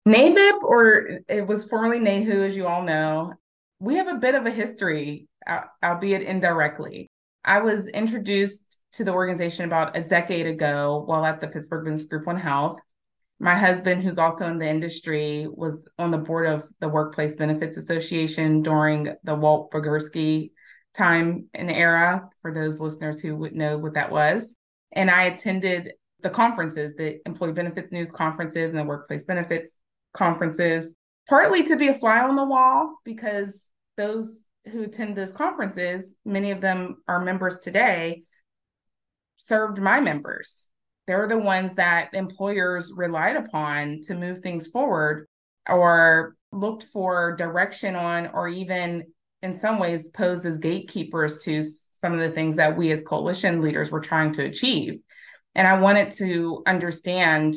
NABIP, 0.09 0.62
or 0.62 1.21
it 1.28 1.47
was 1.47 1.66
formerly 1.66 2.00
NAHU, 2.00 2.47
as 2.47 2.56
you 2.56 2.66
all 2.66 2.82
know, 2.82 3.35
we 3.78 3.97
have 3.97 4.09
a 4.09 4.14
bit 4.14 4.35
of 4.35 4.47
a 4.47 4.50
history 4.50 5.28
albeit 5.82 6.23
indirectly. 6.23 7.11
I 7.44 7.61
was 7.61 7.88
introduced 7.88 8.78
to 8.92 9.04
the 9.04 9.12
organization 9.12 9.64
about 9.64 9.97
a 9.97 10.02
decade 10.02 10.47
ago 10.47 11.02
while 11.06 11.25
at 11.25 11.40
the 11.40 11.49
Pittsburgh 11.49 11.85
Business 11.85 12.09
Group 12.09 12.28
on 12.28 12.37
Health. 12.37 12.78
My 13.43 13.57
husband, 13.57 14.05
who's 14.05 14.19
also 14.19 14.47
in 14.47 14.59
the 14.59 14.71
industry, 14.71 15.49
was 15.51 15.89
on 15.99 16.13
the 16.13 16.19
board 16.19 16.47
of 16.47 16.71
the 16.79 16.89
Workplace 16.89 17.35
Benefits 17.35 17.77
Association 17.77 18.63
during 18.63 19.17
the 19.25 19.35
Walt 19.35 19.73
Bogursky 19.73 20.53
time 20.95 21.49
and 21.53 21.69
era, 21.69 22.31
for 22.41 22.55
those 22.55 22.79
listeners 22.79 23.19
who 23.19 23.35
would 23.35 23.53
know 23.53 23.79
what 23.79 23.95
that 23.95 24.13
was. 24.13 24.55
And 24.93 25.11
I 25.11 25.25
attended 25.25 25.95
the 26.21 26.31
conferences, 26.31 26.95
the 26.95 27.19
employee 27.27 27.51
benefits 27.51 27.91
news 27.91 28.13
conferences 28.13 28.71
and 28.71 28.79
the 28.79 28.85
workplace 28.85 29.25
benefits 29.25 29.75
conferences, 30.15 30.95
partly 31.29 31.65
to 31.65 31.75
be 31.75 31.89
a 31.89 31.95
fly 31.95 32.21
on 32.21 32.37
the 32.37 32.47
wall 32.47 32.95
because 33.05 33.67
those 33.97 34.45
who 34.71 34.85
attend 34.85 35.17
those 35.17 35.33
conferences, 35.33 36.15
many 36.25 36.53
of 36.53 36.61
them 36.61 37.03
are 37.09 37.25
members 37.25 37.59
today, 37.59 38.23
served 39.37 39.81
my 39.81 39.99
members 39.99 40.69
they're 41.06 41.28
the 41.28 41.38
ones 41.38 41.75
that 41.75 42.14
employers 42.14 42.92
relied 42.94 43.37
upon 43.37 44.00
to 44.02 44.14
move 44.14 44.38
things 44.38 44.68
forward 44.68 45.26
or 45.68 46.37
looked 46.52 46.85
for 46.85 47.35
direction 47.37 47.97
on, 47.97 48.28
or 48.32 48.49
even 48.49 49.04
in 49.42 49.59
some 49.59 49.78
ways 49.78 50.06
posed 50.09 50.47
as 50.47 50.59
gatekeepers 50.59 51.42
to 51.44 51.62
some 51.62 52.12
of 52.12 52.21
the 52.21 52.30
things 52.30 52.56
that 52.56 52.76
we 52.76 52.92
as 52.92 53.02
coalition 53.02 53.61
leaders 53.61 53.90
were 53.90 54.00
trying 54.00 54.32
to 54.32 54.44
achieve. 54.44 55.00
And 55.54 55.66
I 55.66 55.78
wanted 55.78 56.12
to 56.12 56.62
understand 56.66 57.54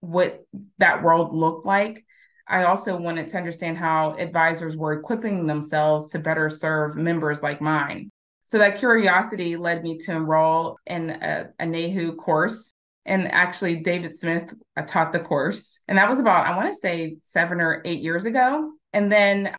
what 0.00 0.44
that 0.78 1.02
world 1.02 1.34
looked 1.34 1.64
like. 1.64 2.04
I 2.46 2.64
also 2.64 2.96
wanted 2.96 3.28
to 3.28 3.38
understand 3.38 3.78
how 3.78 4.14
advisors 4.18 4.76
were 4.76 4.92
equipping 4.92 5.46
themselves 5.46 6.08
to 6.10 6.18
better 6.18 6.50
serve 6.50 6.96
members 6.96 7.42
like 7.42 7.60
mine. 7.60 8.10
So 8.44 8.58
that 8.58 8.78
curiosity 8.78 9.56
led 9.56 9.82
me 9.82 9.96
to 9.98 10.12
enroll 10.12 10.78
in 10.86 11.08
a, 11.10 11.48
a 11.58 11.64
NAHU 11.64 12.18
course 12.18 12.73
and 13.06 13.30
actually, 13.30 13.76
David 13.76 14.16
Smith 14.16 14.54
uh, 14.76 14.82
taught 14.82 15.12
the 15.12 15.20
course. 15.20 15.78
And 15.88 15.98
that 15.98 16.08
was 16.08 16.20
about, 16.20 16.46
I 16.46 16.56
want 16.56 16.68
to 16.68 16.74
say, 16.74 17.16
seven 17.22 17.60
or 17.60 17.82
eight 17.84 18.00
years 18.00 18.24
ago. 18.24 18.72
And 18.94 19.12
then 19.12 19.54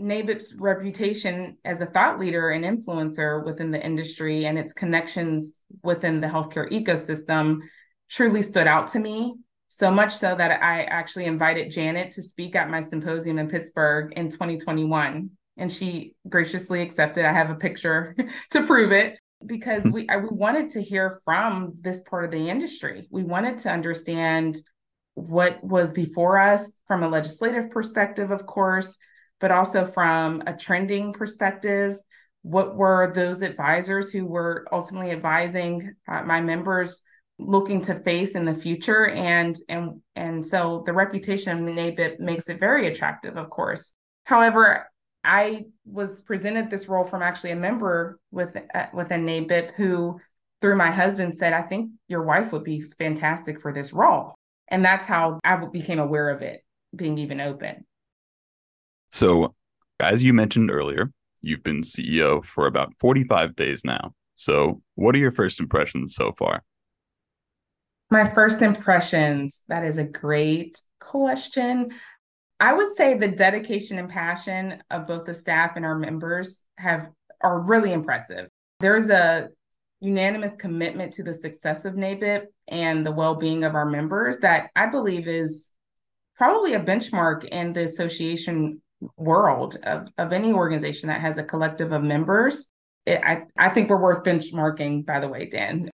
NABIP's 0.00 0.54
reputation 0.54 1.58
as 1.64 1.80
a 1.80 1.86
thought 1.86 2.18
leader 2.18 2.50
and 2.50 2.64
influencer 2.64 3.44
within 3.44 3.70
the 3.70 3.84
industry 3.84 4.46
and 4.46 4.58
its 4.58 4.72
connections 4.72 5.60
within 5.82 6.20
the 6.20 6.26
healthcare 6.26 6.70
ecosystem 6.70 7.60
truly 8.08 8.40
stood 8.40 8.66
out 8.66 8.88
to 8.88 8.98
me. 8.98 9.34
So 9.68 9.90
much 9.90 10.14
so 10.14 10.34
that 10.34 10.62
I 10.62 10.84
actually 10.84 11.26
invited 11.26 11.72
Janet 11.72 12.12
to 12.12 12.22
speak 12.22 12.56
at 12.56 12.70
my 12.70 12.80
symposium 12.80 13.38
in 13.38 13.48
Pittsburgh 13.48 14.12
in 14.16 14.30
2021. 14.30 15.30
And 15.58 15.72
she 15.72 16.14
graciously 16.26 16.80
accepted. 16.82 17.26
I 17.26 17.32
have 17.32 17.50
a 17.50 17.56
picture 17.56 18.16
to 18.50 18.64
prove 18.64 18.92
it 18.92 19.18
because 19.44 19.84
hmm. 19.84 19.92
we 19.92 20.08
I, 20.08 20.16
we 20.16 20.28
wanted 20.30 20.70
to 20.70 20.82
hear 20.82 21.20
from 21.24 21.74
this 21.80 22.00
part 22.00 22.24
of 22.24 22.30
the 22.30 22.48
industry. 22.48 23.06
We 23.10 23.24
wanted 23.24 23.58
to 23.58 23.70
understand 23.70 24.56
what 25.14 25.62
was 25.64 25.92
before 25.92 26.38
us 26.38 26.72
from 26.86 27.02
a 27.02 27.08
legislative 27.08 27.70
perspective, 27.70 28.30
of 28.30 28.46
course, 28.46 28.96
but 29.40 29.50
also 29.50 29.84
from 29.84 30.42
a 30.46 30.54
trending 30.54 31.12
perspective. 31.12 31.96
What 32.42 32.76
were 32.76 33.12
those 33.12 33.42
advisors 33.42 34.12
who 34.12 34.24
were 34.26 34.66
ultimately 34.70 35.10
advising 35.10 35.94
uh, 36.06 36.22
my 36.22 36.40
members 36.40 37.00
looking 37.38 37.80
to 37.82 37.94
face 37.94 38.34
in 38.34 38.44
the 38.44 38.54
future? 38.54 39.06
And 39.08 39.56
and 39.68 40.02
and 40.14 40.46
so 40.46 40.82
the 40.86 40.92
reputation 40.92 41.58
of 41.58 41.74
NABIP 41.74 42.20
makes 42.20 42.48
it 42.48 42.60
very 42.60 42.86
attractive, 42.86 43.36
of 43.36 43.50
course. 43.50 43.94
However, 44.24 44.88
I 45.26 45.66
was 45.84 46.20
presented 46.20 46.70
this 46.70 46.88
role 46.88 47.04
from 47.04 47.20
actually 47.20 47.50
a 47.50 47.56
member 47.56 48.18
with 48.30 48.56
uh, 48.74 48.86
within 48.94 49.26
NABIP 49.26 49.72
who, 49.72 50.20
through 50.60 50.76
my 50.76 50.90
husband, 50.90 51.34
said, 51.34 51.52
"I 51.52 51.62
think 51.62 51.90
your 52.08 52.22
wife 52.22 52.52
would 52.52 52.64
be 52.64 52.80
fantastic 52.80 53.60
for 53.60 53.72
this 53.72 53.92
role," 53.92 54.34
and 54.68 54.84
that's 54.84 55.04
how 55.04 55.40
I 55.44 55.56
became 55.66 55.98
aware 55.98 56.30
of 56.30 56.42
it 56.42 56.64
being 56.94 57.18
even 57.18 57.40
open. 57.40 57.84
So, 59.10 59.54
as 59.98 60.22
you 60.22 60.32
mentioned 60.32 60.70
earlier, 60.70 61.10
you've 61.42 61.62
been 61.62 61.82
CEO 61.82 62.44
for 62.44 62.66
about 62.66 62.94
45 62.98 63.56
days 63.56 63.82
now. 63.84 64.14
So, 64.34 64.82
what 64.94 65.14
are 65.14 65.18
your 65.18 65.32
first 65.32 65.58
impressions 65.58 66.14
so 66.14 66.32
far? 66.38 66.62
My 68.10 68.28
first 68.30 68.62
impressions, 68.62 69.62
that 69.66 69.82
is 69.82 69.98
a 69.98 70.04
great 70.04 70.80
question. 71.00 71.90
I 72.58 72.72
would 72.72 72.90
say 72.96 73.14
the 73.14 73.28
dedication 73.28 73.98
and 73.98 74.08
passion 74.08 74.82
of 74.90 75.06
both 75.06 75.24
the 75.24 75.34
staff 75.34 75.72
and 75.76 75.84
our 75.84 75.98
members 75.98 76.64
have 76.78 77.10
are 77.42 77.60
really 77.60 77.92
impressive. 77.92 78.48
There's 78.80 79.10
a 79.10 79.48
unanimous 80.00 80.56
commitment 80.56 81.12
to 81.14 81.22
the 81.22 81.34
success 81.34 81.84
of 81.84 81.94
NABIP 81.94 82.46
and 82.68 83.04
the 83.04 83.12
well-being 83.12 83.64
of 83.64 83.74
our 83.74 83.86
members 83.86 84.38
that 84.38 84.70
I 84.74 84.86
believe 84.86 85.28
is 85.28 85.70
probably 86.36 86.74
a 86.74 86.80
benchmark 86.80 87.44
in 87.44 87.72
the 87.72 87.84
association 87.84 88.80
world 89.16 89.76
of, 89.82 90.08
of 90.18 90.32
any 90.32 90.52
organization 90.52 91.08
that 91.08 91.20
has 91.20 91.38
a 91.38 91.42
collective 91.42 91.92
of 91.92 92.02
members. 92.02 92.68
It, 93.04 93.20
I, 93.24 93.44
I 93.58 93.68
think 93.68 93.88
we're 93.88 94.00
worth 94.00 94.24
benchmarking, 94.24 95.06
by 95.06 95.20
the 95.20 95.28
way, 95.28 95.46
Dan, 95.46 95.90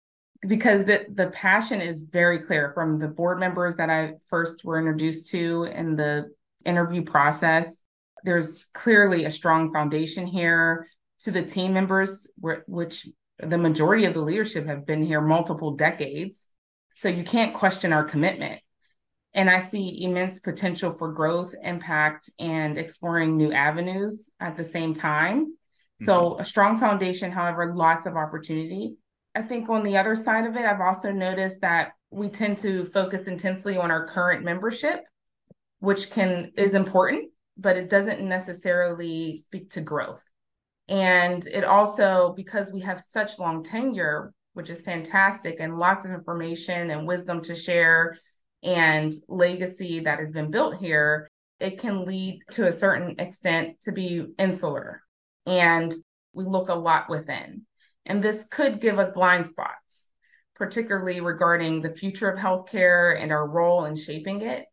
because 0.48 0.86
the, 0.86 1.06
the 1.12 1.28
passion 1.28 1.82
is 1.82 2.02
very 2.02 2.40
clear 2.40 2.72
from 2.74 3.00
the 3.00 3.08
board 3.08 3.40
members 3.40 3.76
that 3.76 3.90
I 3.90 4.14
first 4.30 4.64
were 4.64 4.80
introduced 4.80 5.30
to 5.32 5.66
and 5.66 5.98
the 5.98 6.32
interview 6.66 7.04
process. 7.04 7.84
There's 8.24 8.66
clearly 8.74 9.26
a 9.26 9.32
strong 9.32 9.72
foundation 9.72 10.28
here 10.28 10.88
to 11.20 11.32
the 11.32 11.44
team 11.44 11.74
members, 11.74 12.28
which 12.38 13.08
the 13.40 13.58
majority 13.58 14.06
of 14.06 14.14
the 14.14 14.22
leadership 14.22 14.68
have 14.68 14.86
been 14.86 15.04
here 15.04 15.22
multiple 15.22 15.76
decades. 15.76 16.50
So 16.96 17.10
you 17.10 17.24
can't 17.24 17.54
question 17.54 17.94
our 17.94 18.04
commitment. 18.04 18.62
And 19.34 19.50
I 19.50 19.60
see 19.60 20.04
immense 20.04 20.40
potential 20.40 20.92
for 20.92 21.14
growth, 21.14 21.56
impact, 21.64 22.30
and 22.38 22.78
exploring 22.78 23.38
new 23.38 23.54
avenues 23.54 24.30
at 24.40 24.58
the 24.58 24.64
same 24.64 24.94
time. 24.94 25.46
Mm-hmm. 25.46 26.06
So, 26.06 26.38
a 26.38 26.44
strong 26.44 26.78
foundation, 26.78 27.32
however, 27.32 27.74
lots 27.74 28.06
of 28.06 28.18
opportunity. 28.18 28.98
I 29.34 29.42
think 29.42 29.70
on 29.70 29.84
the 29.84 29.98
other 29.98 30.16
side 30.16 30.46
of 30.46 30.58
it, 30.58 30.66
I've 30.66 30.82
also 30.82 31.12
noticed 31.12 31.62
that 31.62 31.94
we 32.10 32.28
tend 32.28 32.58
to 32.60 32.84
focus 32.86 33.24
intensely 33.24 33.78
on 33.78 33.90
our 33.90 34.06
current 34.06 34.44
membership 34.44 35.06
which 35.82 36.12
can 36.12 36.52
is 36.56 36.74
important, 36.74 37.32
but 37.58 37.76
it 37.76 37.90
doesn't 37.90 38.22
necessarily 38.22 39.36
speak 39.36 39.72
to 39.72 39.82
growth. 39.82 40.24
And 40.88 41.46
it 41.48 41.64
also, 41.64 42.34
because 42.38 42.72
we 42.72 42.82
have 42.82 43.00
such 43.00 43.40
long 43.40 43.64
tenure, 43.64 44.32
which 44.54 44.70
is 44.70 44.84
fantastic, 44.84 45.58
and 45.60 45.80
lots 45.80 46.06
of 46.06 46.12
information 46.12 46.92
and 46.92 47.08
wisdom 47.08 47.42
to 47.42 47.56
share 47.56 48.16
and 48.62 49.12
legacy 49.28 50.02
that 50.02 50.20
has 50.20 50.32
been 50.32 50.52
built 50.52 50.78
here, 50.78 51.28
it 51.60 51.80
can 51.80 52.06
lead 52.06 52.42
to 52.52 52.68
a 52.68 52.72
certain 52.72 53.20
extent 53.20 53.82
to 53.82 53.92
be 53.92 54.28
insular. 54.38 55.02
And 55.48 55.92
we 56.34 56.46
look 56.46 56.70
a 56.70 56.76
lot 56.76 57.10
within. 57.10 57.66
And 58.06 58.22
this 58.22 58.46
could 58.46 58.80
give 58.80 59.00
us 59.00 59.12
blind 59.12 59.48
spots, 59.48 60.08
particularly 60.56 61.22
regarding 61.22 61.82
the 61.82 61.90
future 61.90 62.30
of 62.30 62.38
healthcare 62.38 63.20
and 63.20 63.32
our 63.32 63.48
role 63.48 63.86
in 63.86 63.96
shaping 63.96 64.42
it 64.42 64.66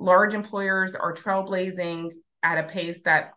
large 0.00 0.34
employers 0.34 0.94
are 0.94 1.14
trailblazing 1.14 2.10
at 2.42 2.58
a 2.58 2.68
pace 2.68 3.00
that 3.04 3.32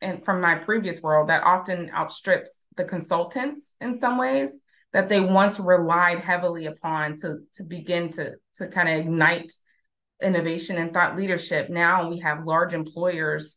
and 0.00 0.24
from 0.24 0.40
my 0.40 0.54
previous 0.54 1.02
world 1.02 1.28
that 1.28 1.42
often 1.42 1.90
outstrips 1.90 2.64
the 2.76 2.84
consultants 2.84 3.74
in 3.80 3.98
some 3.98 4.18
ways 4.18 4.60
that 4.92 5.08
they 5.08 5.20
once 5.20 5.58
relied 5.60 6.20
heavily 6.20 6.66
upon 6.66 7.16
to 7.16 7.38
to 7.54 7.62
begin 7.62 8.10
to 8.10 8.34
to 8.56 8.66
kind 8.68 8.88
of 8.88 8.98
ignite 8.98 9.52
innovation 10.22 10.78
and 10.78 10.94
thought 10.94 11.16
leadership. 11.16 11.68
Now 11.68 12.08
we 12.08 12.20
have 12.20 12.46
large 12.46 12.72
employers 12.72 13.56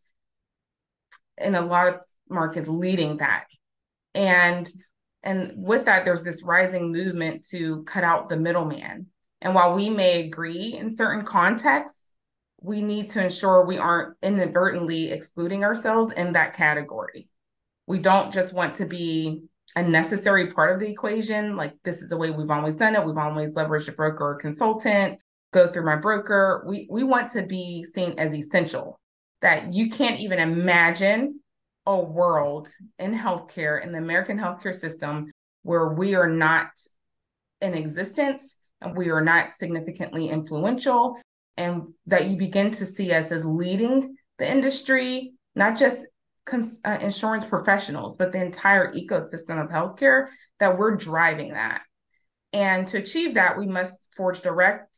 in 1.38 1.56
a 1.56 1.62
lot 1.62 1.88
of 1.88 2.00
markets 2.30 2.68
leading 2.68 3.18
that. 3.18 3.46
And 4.14 4.70
and 5.24 5.54
with 5.56 5.86
that 5.86 6.06
there's 6.06 6.24
this 6.24 6.44
rising 6.44 6.92
movement 6.92 7.46
to 7.50 7.84
cut 7.84 8.04
out 8.04 8.30
the 8.30 8.38
middleman. 8.38 9.08
And 9.42 9.56
while 9.56 9.74
we 9.74 9.90
may 9.90 10.26
agree 10.26 10.74
in 10.74 10.94
certain 10.96 11.24
contexts 11.24 12.09
we 12.62 12.82
need 12.82 13.10
to 13.10 13.24
ensure 13.24 13.66
we 13.66 13.78
aren't 13.78 14.18
inadvertently 14.22 15.12
excluding 15.12 15.64
ourselves 15.64 16.14
in 16.14 16.34
that 16.34 16.54
category. 16.54 17.30
We 17.88 18.00
don't 18.00 18.34
just 18.34 18.54
want 18.54 18.76
to 18.76 18.86
be 18.86 19.50
a 19.76 19.84
necessary 19.84 20.52
part 20.52 20.74
of 20.74 20.80
the 20.80 20.88
equation. 20.88 21.56
Like, 21.56 21.76
this 21.84 22.02
is 22.02 22.10
the 22.10 22.18
way 22.18 22.32
we've 22.32 22.50
always 22.50 22.76
done 22.76 22.96
it. 22.96 23.06
We've 23.06 23.18
always 23.18 23.54
leveraged 23.54 23.88
a 23.88 23.94
broker 23.94 24.32
or 24.32 24.36
consultant, 24.36 25.22
go 25.54 25.68
through 25.68 25.86
my 25.86 25.96
broker. 25.96 26.66
We, 26.68 26.88
we 26.90 27.04
want 27.04 27.30
to 27.30 27.44
be 27.44 27.84
seen 27.84 28.16
as 28.18 28.34
essential, 28.34 29.00
that 29.42 29.74
you 29.74 29.90
can't 29.90 30.20
even 30.20 30.40
imagine 30.40 31.40
a 31.86 31.98
world 32.00 32.70
in 32.98 33.14
healthcare, 33.14 33.84
in 33.84 33.92
the 33.92 33.98
American 33.98 34.38
healthcare 34.38 34.76
system, 34.76 35.32
where 35.64 35.90
we 35.90 36.16
are 36.16 36.30
not 36.30 36.68
in 37.62 37.74
existence 37.74 38.58
and 38.82 38.96
we 38.96 39.10
are 39.10 39.22
not 39.22 39.54
significantly 39.54 40.30
influential 40.30 41.20
and 41.60 41.94
that 42.06 42.30
you 42.30 42.38
begin 42.38 42.72
to 42.72 42.86
see 42.86 43.12
us 43.12 43.34
as 43.34 43.46
leading 43.46 44.16
the 44.38 44.50
industry, 44.50 45.34
not 45.56 45.78
just 45.78 46.06
cons- 46.46 46.80
uh, 46.86 46.98
insurance 47.02 47.44
professionals, 47.44 48.16
but 48.16 48.32
the 48.32 48.42
entire 48.42 48.94
ecosystem 48.94 49.62
of 49.62 49.70
healthcare 49.70 50.28
that 50.60 50.78
we're 50.78 50.96
driving 50.96 51.54
that. 51.54 51.82
And 52.54 52.88
to 52.88 52.98
achieve 52.98 53.34
that, 53.34 53.58
we 53.60 53.68
must 53.68 54.00
forge 54.16 54.40
direct, 54.40 54.98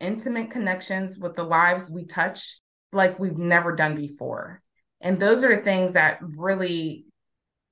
intimate 0.00 0.50
connections 0.50 1.18
with 1.18 1.36
the 1.36 1.44
lives 1.44 1.90
we 1.90 2.06
touch 2.06 2.60
like 2.90 3.18
we've 3.18 3.36
never 3.36 3.76
done 3.76 3.94
before. 3.94 4.62
And 5.02 5.20
those 5.20 5.44
are 5.44 5.54
the 5.54 5.62
things 5.62 5.92
that 5.92 6.18
really 6.22 7.04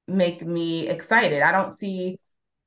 make 0.07 0.45
me 0.45 0.87
excited. 0.87 1.41
I 1.41 1.51
don't 1.51 1.73
see 1.73 2.19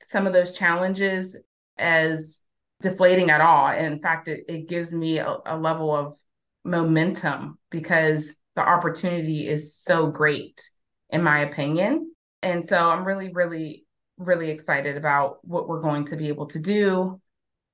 some 0.01 0.25
of 0.25 0.33
those 0.33 0.51
challenges 0.53 1.37
as 1.77 2.41
deflating 2.81 3.29
at 3.29 3.41
all. 3.41 3.71
In 3.71 3.99
fact, 3.99 4.27
it, 4.27 4.45
it 4.47 4.67
gives 4.67 4.93
me 4.93 5.19
a, 5.19 5.37
a 5.45 5.57
level 5.57 5.95
of 5.95 6.17
momentum 6.63 7.57
because 7.69 8.35
the 8.55 8.67
opportunity 8.67 9.47
is 9.47 9.75
so 9.75 10.07
great, 10.07 10.61
in 11.09 11.23
my 11.23 11.39
opinion. 11.39 12.11
And 12.41 12.65
so 12.65 12.89
I'm 12.89 13.05
really, 13.05 13.31
really, 13.33 13.85
really 14.17 14.49
excited 14.49 14.97
about 14.97 15.37
what 15.43 15.67
we're 15.67 15.81
going 15.81 16.05
to 16.05 16.15
be 16.15 16.27
able 16.27 16.47
to 16.47 16.59
do. 16.59 17.19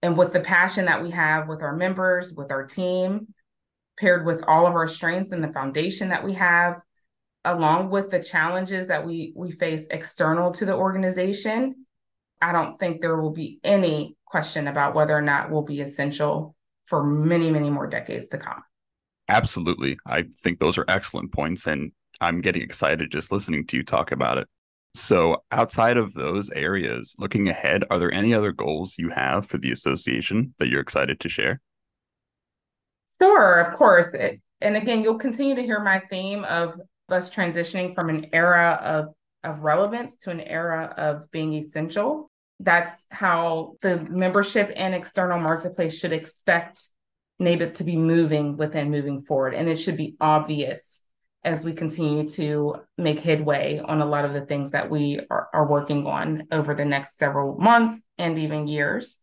And 0.01 0.17
with 0.17 0.34
the 0.34 0.39
passion 0.39 0.86
that 0.86 1.03
we 1.03 1.12
have 1.12 1.48
with 1.48 1.62
our 1.62 1.75
members, 1.75 2.34
with 2.34 2.51
our 2.51 2.65
team, 2.65 3.34
paired 4.00 4.25
with 4.25 4.43
all 4.48 4.65
of 4.65 4.74
our 4.74 4.88
strengths 4.88 5.31
and 5.31 5.43
the 5.43 5.53
foundation 5.53 6.10
that 6.10 6.25
we 6.25 6.34
have, 6.34 6.81
along 7.46 7.89
with 7.89 8.10
the 8.10 8.24
challenges 8.24 8.88
that 8.88 9.05
we 9.05 9.34
we 9.36 9.51
face 9.51 9.86
external 9.91 10.51
to 10.51 10.65
the 10.65 10.74
organization, 10.74 11.86
I 12.41 12.51
don't 12.51 12.77
think 12.79 13.01
there 13.01 13.20
will 13.20 13.31
be 13.31 13.60
any 13.63 14.15
question 14.31 14.67
about 14.67 14.95
whether 14.95 15.15
or 15.15 15.21
not 15.21 15.51
will 15.51 15.61
be 15.61 15.81
essential 15.81 16.55
for 16.85 17.03
many, 17.03 17.51
many 17.51 17.69
more 17.69 17.88
decades 17.88 18.29
to 18.29 18.38
come. 18.38 18.63
Absolutely. 19.27 19.97
I 20.05 20.23
think 20.23 20.59
those 20.59 20.77
are 20.77 20.85
excellent 20.88 21.31
points. 21.31 21.67
And 21.67 21.91
I'm 22.21 22.41
getting 22.41 22.61
excited 22.61 23.11
just 23.11 23.31
listening 23.31 23.67
to 23.67 23.77
you 23.77 23.83
talk 23.83 24.11
about 24.11 24.38
it. 24.38 24.47
So, 24.93 25.43
outside 25.51 25.95
of 25.95 26.13
those 26.13 26.50
areas, 26.50 27.15
looking 27.17 27.47
ahead, 27.47 27.85
are 27.89 27.97
there 27.97 28.13
any 28.13 28.33
other 28.33 28.51
goals 28.51 28.95
you 28.97 29.09
have 29.09 29.45
for 29.45 29.57
the 29.57 29.71
association 29.71 30.53
that 30.59 30.67
you're 30.67 30.81
excited 30.81 31.21
to 31.21 31.29
share? 31.29 31.61
Sure, 33.21 33.61
of 33.61 33.77
course. 33.77 34.13
And 34.59 34.75
again, 34.75 35.01
you'll 35.01 35.17
continue 35.17 35.55
to 35.55 35.61
hear 35.61 35.79
my 35.79 36.00
theme 36.00 36.43
of 36.43 36.79
us 37.07 37.29
transitioning 37.29 37.93
from 37.95 38.09
an 38.09 38.27
era 38.33 38.79
of, 38.83 39.13
of 39.43 39.61
relevance 39.61 40.15
to 40.17 40.29
an 40.29 40.41
era 40.41 40.93
of 40.97 41.29
being 41.31 41.53
essential. 41.53 42.30
That's 42.61 43.05
how 43.09 43.75
the 43.81 43.97
membership 43.97 44.71
and 44.75 44.93
external 44.93 45.39
marketplace 45.39 45.97
should 45.97 46.13
expect 46.13 46.83
NABIP 47.41 47.75
to 47.75 47.83
be 47.83 47.95
moving 47.95 48.55
within 48.55 48.91
moving 48.91 49.23
forward. 49.23 49.55
And 49.55 49.67
it 49.67 49.77
should 49.77 49.97
be 49.97 50.15
obvious 50.21 51.01
as 51.43 51.63
we 51.63 51.73
continue 51.73 52.29
to 52.29 52.75
make 52.97 53.19
headway 53.19 53.81
on 53.83 53.99
a 53.99 54.05
lot 54.05 54.25
of 54.25 54.33
the 54.33 54.45
things 54.45 54.71
that 54.71 54.91
we 54.91 55.21
are, 55.31 55.49
are 55.53 55.67
working 55.67 56.05
on 56.05 56.47
over 56.51 56.75
the 56.75 56.85
next 56.85 57.17
several 57.17 57.57
months 57.57 58.01
and 58.19 58.37
even 58.37 58.67
years. 58.67 59.17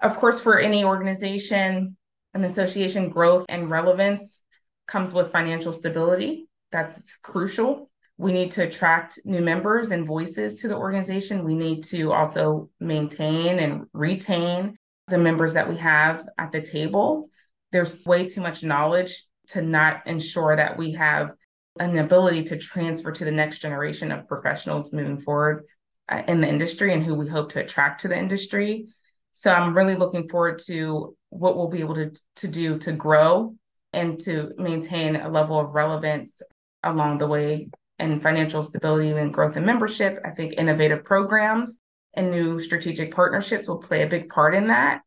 Of 0.00 0.16
course, 0.16 0.40
for 0.40 0.58
any 0.58 0.84
organization, 0.84 1.96
an 2.34 2.44
association 2.44 3.08
growth 3.08 3.46
and 3.48 3.68
relevance 3.68 4.44
comes 4.86 5.12
with 5.12 5.32
financial 5.32 5.72
stability. 5.72 6.48
That's 6.70 7.02
crucial. 7.22 7.89
We 8.20 8.32
need 8.32 8.50
to 8.52 8.62
attract 8.62 9.18
new 9.24 9.40
members 9.40 9.90
and 9.90 10.06
voices 10.06 10.60
to 10.60 10.68
the 10.68 10.76
organization. 10.76 11.44
We 11.44 11.54
need 11.54 11.84
to 11.84 12.12
also 12.12 12.70
maintain 12.78 13.58
and 13.58 13.86
retain 13.92 14.76
the 15.08 15.18
members 15.18 15.54
that 15.54 15.68
we 15.68 15.76
have 15.78 16.28
at 16.38 16.52
the 16.52 16.62
table 16.62 17.28
there's 17.72 18.04
way 18.04 18.26
too 18.26 18.40
much 18.40 18.62
knowledge 18.62 19.24
to 19.48 19.62
not 19.62 20.06
ensure 20.06 20.56
that 20.56 20.76
we 20.76 20.92
have 20.92 21.32
an 21.78 21.98
ability 21.98 22.44
to 22.44 22.56
transfer 22.56 23.12
to 23.12 23.24
the 23.24 23.30
next 23.30 23.58
generation 23.58 24.12
of 24.12 24.28
professionals 24.28 24.92
moving 24.92 25.20
forward 25.20 25.64
uh, 26.08 26.22
in 26.26 26.40
the 26.40 26.48
industry 26.48 26.92
and 26.92 27.02
who 27.02 27.14
we 27.14 27.28
hope 27.28 27.50
to 27.52 27.60
attract 27.60 28.00
to 28.00 28.08
the 28.08 28.18
industry. 28.18 28.86
So 29.32 29.52
I'm 29.52 29.76
really 29.76 29.94
looking 29.94 30.28
forward 30.28 30.60
to 30.66 31.16
what 31.30 31.56
we'll 31.56 31.68
be 31.68 31.80
able 31.80 31.94
to, 31.94 32.12
to 32.36 32.48
do 32.48 32.78
to 32.78 32.92
grow 32.92 33.54
and 33.92 34.20
to 34.20 34.52
maintain 34.58 35.16
a 35.16 35.28
level 35.28 35.58
of 35.58 35.74
relevance 35.74 36.42
along 36.82 37.18
the 37.18 37.26
way 37.26 37.68
and 38.00 38.22
financial 38.22 38.64
stability 38.64 39.10
and 39.10 39.32
growth 39.32 39.56
and 39.56 39.66
membership. 39.66 40.18
I 40.24 40.30
think 40.30 40.54
innovative 40.56 41.04
programs 41.04 41.82
and 42.14 42.30
new 42.30 42.58
strategic 42.58 43.14
partnerships 43.14 43.68
will 43.68 43.78
play 43.78 44.02
a 44.02 44.08
big 44.08 44.28
part 44.28 44.54
in 44.54 44.68
that. 44.68 45.02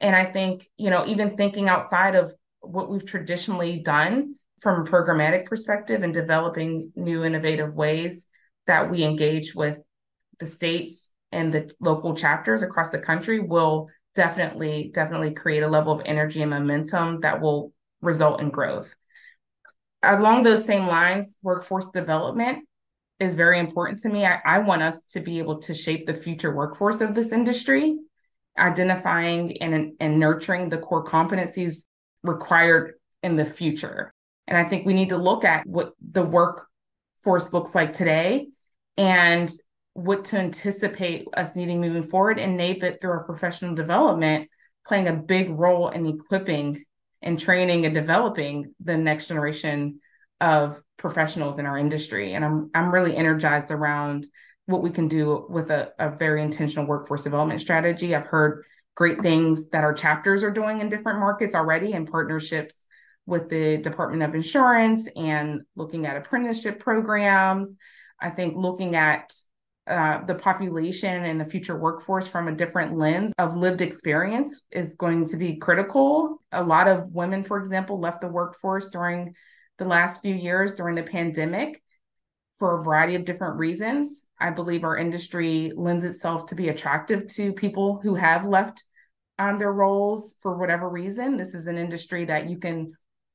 And 0.00 0.14
I 0.14 0.24
think, 0.24 0.68
you 0.76 0.90
know, 0.90 1.06
even 1.06 1.36
thinking 1.36 1.68
outside 1.68 2.14
of 2.14 2.34
what 2.60 2.90
we've 2.90 3.06
traditionally 3.06 3.78
done 3.78 4.34
from 4.60 4.82
a 4.82 4.90
programmatic 4.90 5.46
perspective 5.46 6.02
and 6.02 6.12
developing 6.12 6.92
new 6.94 7.24
innovative 7.24 7.74
ways 7.74 8.26
that 8.66 8.90
we 8.90 9.02
engage 9.02 9.54
with 9.54 9.80
the 10.38 10.46
states 10.46 11.10
and 11.30 11.52
the 11.52 11.72
local 11.80 12.14
chapters 12.14 12.62
across 12.62 12.90
the 12.90 12.98
country 12.98 13.40
will 13.40 13.88
definitely, 14.14 14.90
definitely 14.92 15.32
create 15.32 15.62
a 15.62 15.68
level 15.68 15.92
of 15.92 16.02
energy 16.04 16.42
and 16.42 16.50
momentum 16.50 17.20
that 17.20 17.40
will 17.40 17.72
result 18.00 18.40
in 18.40 18.50
growth. 18.50 18.94
Along 20.02 20.42
those 20.42 20.64
same 20.64 20.86
lines, 20.86 21.36
workforce 21.42 21.86
development 21.86 22.66
is 23.20 23.34
very 23.34 23.60
important 23.60 24.00
to 24.00 24.08
me. 24.08 24.26
I, 24.26 24.40
I 24.44 24.58
want 24.58 24.82
us 24.82 25.04
to 25.12 25.20
be 25.20 25.38
able 25.38 25.60
to 25.60 25.74
shape 25.74 26.06
the 26.06 26.14
future 26.14 26.54
workforce 26.54 27.00
of 27.00 27.14
this 27.14 27.32
industry 27.32 27.96
identifying 28.58 29.62
and, 29.62 29.92
and 30.00 30.18
nurturing 30.18 30.68
the 30.68 30.78
core 30.78 31.04
competencies 31.04 31.84
required 32.22 32.94
in 33.22 33.36
the 33.36 33.46
future. 33.46 34.12
And 34.46 34.58
I 34.58 34.64
think 34.64 34.84
we 34.84 34.92
need 34.92 35.10
to 35.10 35.16
look 35.16 35.44
at 35.44 35.66
what 35.66 35.92
the 36.00 36.22
workforce 36.22 37.52
looks 37.52 37.74
like 37.74 37.92
today 37.92 38.48
and 38.96 39.50
what 39.94 40.24
to 40.24 40.38
anticipate 40.38 41.26
us 41.34 41.54
needing 41.54 41.80
moving 41.80 42.02
forward 42.02 42.38
and 42.38 42.58
NABIP 42.58 43.00
through 43.00 43.10
our 43.10 43.24
professional 43.24 43.74
development 43.74 44.48
playing 44.86 45.08
a 45.08 45.12
big 45.12 45.48
role 45.50 45.88
in 45.88 46.06
equipping 46.06 46.82
and 47.22 47.38
training 47.38 47.84
and 47.86 47.94
developing 47.94 48.74
the 48.80 48.96
next 48.96 49.26
generation 49.26 50.00
of 50.40 50.82
professionals 50.96 51.58
in 51.58 51.66
our 51.66 51.78
industry. 51.78 52.34
And 52.34 52.44
I'm 52.44 52.70
I'm 52.74 52.92
really 52.92 53.16
energized 53.16 53.70
around 53.70 54.26
what 54.66 54.82
we 54.82 54.90
can 54.90 55.08
do 55.08 55.46
with 55.48 55.70
a, 55.70 55.92
a 55.98 56.10
very 56.10 56.42
intentional 56.42 56.86
workforce 56.86 57.22
development 57.22 57.60
strategy. 57.60 58.14
I've 58.14 58.26
heard 58.26 58.64
great 58.94 59.20
things 59.20 59.70
that 59.70 59.84
our 59.84 59.94
chapters 59.94 60.42
are 60.42 60.50
doing 60.50 60.80
in 60.80 60.88
different 60.88 61.18
markets 61.18 61.54
already 61.54 61.92
in 61.92 62.06
partnerships 62.06 62.84
with 63.26 63.48
the 63.48 63.78
Department 63.78 64.22
of 64.22 64.34
Insurance 64.34 65.08
and 65.16 65.62
looking 65.76 66.06
at 66.06 66.16
apprenticeship 66.16 66.80
programs. 66.80 67.76
I 68.20 68.30
think 68.30 68.56
looking 68.56 68.94
at 68.94 69.32
uh, 69.86 70.24
the 70.26 70.34
population 70.34 71.24
and 71.24 71.40
the 71.40 71.44
future 71.44 71.76
workforce 71.76 72.28
from 72.28 72.48
a 72.48 72.54
different 72.54 72.96
lens 72.96 73.32
of 73.38 73.56
lived 73.56 73.80
experience 73.80 74.62
is 74.70 74.94
going 74.94 75.24
to 75.26 75.36
be 75.36 75.56
critical. 75.56 76.40
A 76.52 76.62
lot 76.62 76.86
of 76.86 77.12
women, 77.12 77.42
for 77.42 77.58
example, 77.58 77.98
left 77.98 78.20
the 78.20 78.28
workforce 78.28 78.88
during 78.88 79.34
the 79.78 79.84
last 79.84 80.22
few 80.22 80.34
years 80.34 80.74
during 80.74 80.94
the 80.94 81.02
pandemic 81.02 81.82
for 82.58 82.78
a 82.78 82.84
variety 82.84 83.16
of 83.16 83.24
different 83.24 83.58
reasons. 83.58 84.24
I 84.38 84.50
believe 84.50 84.84
our 84.84 84.96
industry 84.96 85.72
lends 85.74 86.04
itself 86.04 86.46
to 86.46 86.54
be 86.54 86.68
attractive 86.68 87.26
to 87.34 87.52
people 87.52 87.98
who 88.02 88.14
have 88.14 88.46
left 88.46 88.84
um, 89.38 89.58
their 89.58 89.72
roles 89.72 90.34
for 90.42 90.56
whatever 90.56 90.88
reason. 90.88 91.36
This 91.36 91.54
is 91.54 91.66
an 91.66 91.78
industry 91.78 92.24
that 92.26 92.48
you 92.48 92.58
can 92.58 92.88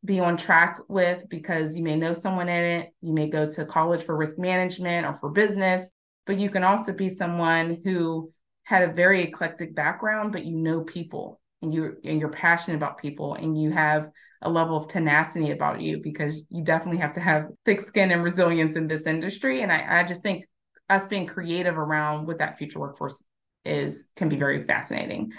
be 0.06 0.20
on 0.20 0.38
track 0.38 0.78
with 0.88 1.28
because 1.28 1.76
you 1.76 1.84
may 1.84 1.96
know 1.96 2.14
someone 2.14 2.48
in 2.48 2.64
it. 2.64 2.94
You 3.02 3.14
may 3.14 3.30
go 3.30 3.50
to 3.50 3.66
college 3.66 4.04
for 4.04 4.16
risk 4.16 4.38
management 4.38 5.06
or 5.06 5.16
for 5.16 5.30
business, 5.30 5.92
but 6.28 6.38
you 6.38 6.50
can 6.50 6.64
also 6.64 6.92
be 6.92 7.10
someone 7.10 7.78
who 7.84 8.30
had 8.64 8.84
a 8.84 8.94
very 8.94 9.24
eclectic 9.24 9.74
background, 9.74 10.34
but 10.34 10.46
you 10.46 10.56
know 10.56 10.82
people 10.82 11.40
and 11.62 11.74
you 11.74 11.96
and 12.04 12.20
you're 12.20 12.30
passionate 12.30 12.76
about 12.76 13.00
people 13.00 13.34
and 13.34 13.60
you 13.60 13.72
have 13.72 14.12
a 14.42 14.50
level 14.50 14.78
of 14.78 14.88
tenacity 14.88 15.52
about 15.52 15.82
you 15.82 16.00
because 16.04 16.44
you 16.50 16.64
definitely 16.64 17.00
have 17.00 17.14
to 17.14 17.20
have 17.20 17.48
thick 17.66 17.88
skin 17.88 18.12
and 18.12 18.24
resilience 18.24 18.76
in 18.76 18.88
this 18.88 19.08
industry. 19.08 19.62
And 19.62 19.72
I, 19.72 20.02
I 20.02 20.04
just 20.04 20.22
think 20.22 20.46
us 20.90 21.08
being 21.08 21.26
creative 21.26 21.78
around 21.78 22.28
what 22.28 22.40
that 22.40 22.58
future 22.58 22.80
workforce 22.80 23.24
is 23.66 24.08
can 24.16 24.30
be 24.30 24.36
very 24.36 24.66
fascinating. 24.66 25.32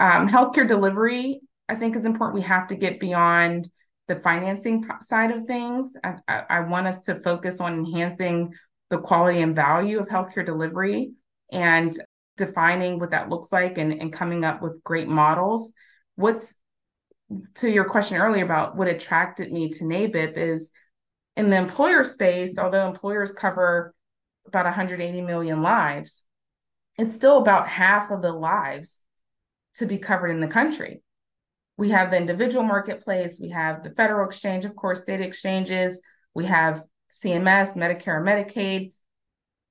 Um, 0.00 0.28
healthcare 0.28 0.66
delivery, 0.66 1.40
I 1.68 1.74
think, 1.74 1.96
is 1.96 2.04
important. 2.04 2.36
We 2.36 2.46
have 2.46 2.68
to 2.68 2.74
get 2.74 2.98
beyond 2.98 3.68
the 4.08 4.16
financing 4.16 4.88
side 5.00 5.30
of 5.30 5.44
things. 5.44 5.94
I, 6.02 6.14
I, 6.26 6.42
I 6.48 6.60
want 6.60 6.86
us 6.86 7.02
to 7.02 7.20
focus 7.22 7.60
on 7.60 7.74
enhancing 7.74 8.52
the 8.92 8.98
quality 8.98 9.40
and 9.40 9.56
value 9.56 9.98
of 9.98 10.06
healthcare 10.06 10.44
delivery 10.44 11.12
and 11.50 11.94
defining 12.36 12.98
what 12.98 13.12
that 13.12 13.30
looks 13.30 13.50
like 13.50 13.78
and, 13.78 13.90
and 13.90 14.12
coming 14.12 14.44
up 14.44 14.60
with 14.60 14.84
great 14.84 15.08
models. 15.08 15.72
What's 16.16 16.54
to 17.54 17.70
your 17.70 17.86
question 17.86 18.18
earlier 18.18 18.44
about 18.44 18.76
what 18.76 18.88
attracted 18.88 19.50
me 19.50 19.70
to 19.70 19.84
NABIP 19.84 20.36
is 20.36 20.70
in 21.38 21.48
the 21.48 21.56
employer 21.56 22.04
space, 22.04 22.58
although 22.58 22.86
employers 22.86 23.32
cover 23.32 23.94
about 24.46 24.66
180 24.66 25.22
million 25.22 25.62
lives, 25.62 26.22
it's 26.98 27.14
still 27.14 27.38
about 27.38 27.68
half 27.68 28.10
of 28.10 28.20
the 28.20 28.32
lives 28.32 29.00
to 29.76 29.86
be 29.86 29.96
covered 29.96 30.28
in 30.28 30.40
the 30.40 30.48
country. 30.48 31.02
We 31.78 31.88
have 31.92 32.10
the 32.10 32.18
individual 32.18 32.62
marketplace, 32.62 33.38
we 33.40 33.48
have 33.48 33.82
the 33.82 33.92
federal 33.92 34.26
exchange, 34.26 34.66
of 34.66 34.76
course, 34.76 35.00
state 35.00 35.22
exchanges, 35.22 36.02
we 36.34 36.44
have 36.44 36.84
CMS, 37.12 37.76
Medicare, 37.76 38.22
Medicaid. 38.22 38.92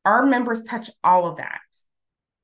Our 0.06 0.26
members 0.26 0.64
touch 0.64 0.90
all 1.04 1.28
of 1.28 1.38
that. 1.38 1.60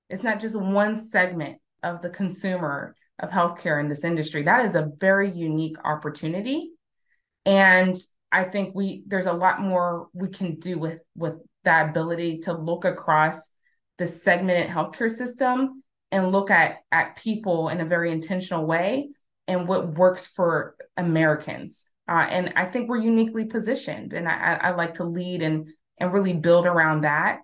It's 0.10 0.24
not 0.24 0.40
just 0.40 0.56
one 0.56 0.96
segment 0.96 1.60
of 1.84 2.02
the 2.02 2.10
consumer 2.10 2.96
of 3.20 3.30
healthcare 3.30 3.80
in 3.80 3.90
this 3.90 4.04
industry. 4.04 4.44
That 4.44 4.66
is 4.66 4.76
a 4.76 4.92
very 5.00 5.32
unique 5.32 5.78
opportunity. 5.84 6.72
And 7.46 7.96
I 8.32 8.44
think 8.44 8.76
we 8.76 9.04
there's 9.08 9.26
a 9.26 9.34
lot 9.34 9.62
more 9.62 10.10
we 10.14 10.30
can 10.30 10.60
do 10.60 10.78
with 10.78 11.00
with 11.16 11.42
that 11.64 11.90
ability 11.90 12.40
to 12.40 12.54
look 12.54 12.86
across 12.86 13.50
the 13.98 14.08
segmented 14.08 14.70
healthcare 14.70 15.10
system 15.10 15.84
and 16.12 16.32
look 16.32 16.52
at 16.52 16.78
at 16.92 17.16
people 17.18 17.70
in 17.70 17.82
a 17.82 17.86
very 17.86 18.12
intentional 18.12 18.66
way 18.66 19.10
and 19.48 19.68
what 19.68 19.96
works 19.96 20.28
for 20.28 20.76
Americans. 20.96 21.86
Uh, 22.08 22.26
and 22.30 22.54
I 22.56 22.66
think 22.66 22.90
we're 22.90 22.98
uniquely 22.98 23.46
positioned, 23.46 24.14
and 24.14 24.28
I, 24.28 24.60
I 24.62 24.70
like 24.72 24.96
to 24.96 25.04
lead 25.04 25.42
and 25.42 25.68
and 26.00 26.14
really 26.14 26.34
build 26.34 26.66
around 26.66 27.02
that. 27.02 27.40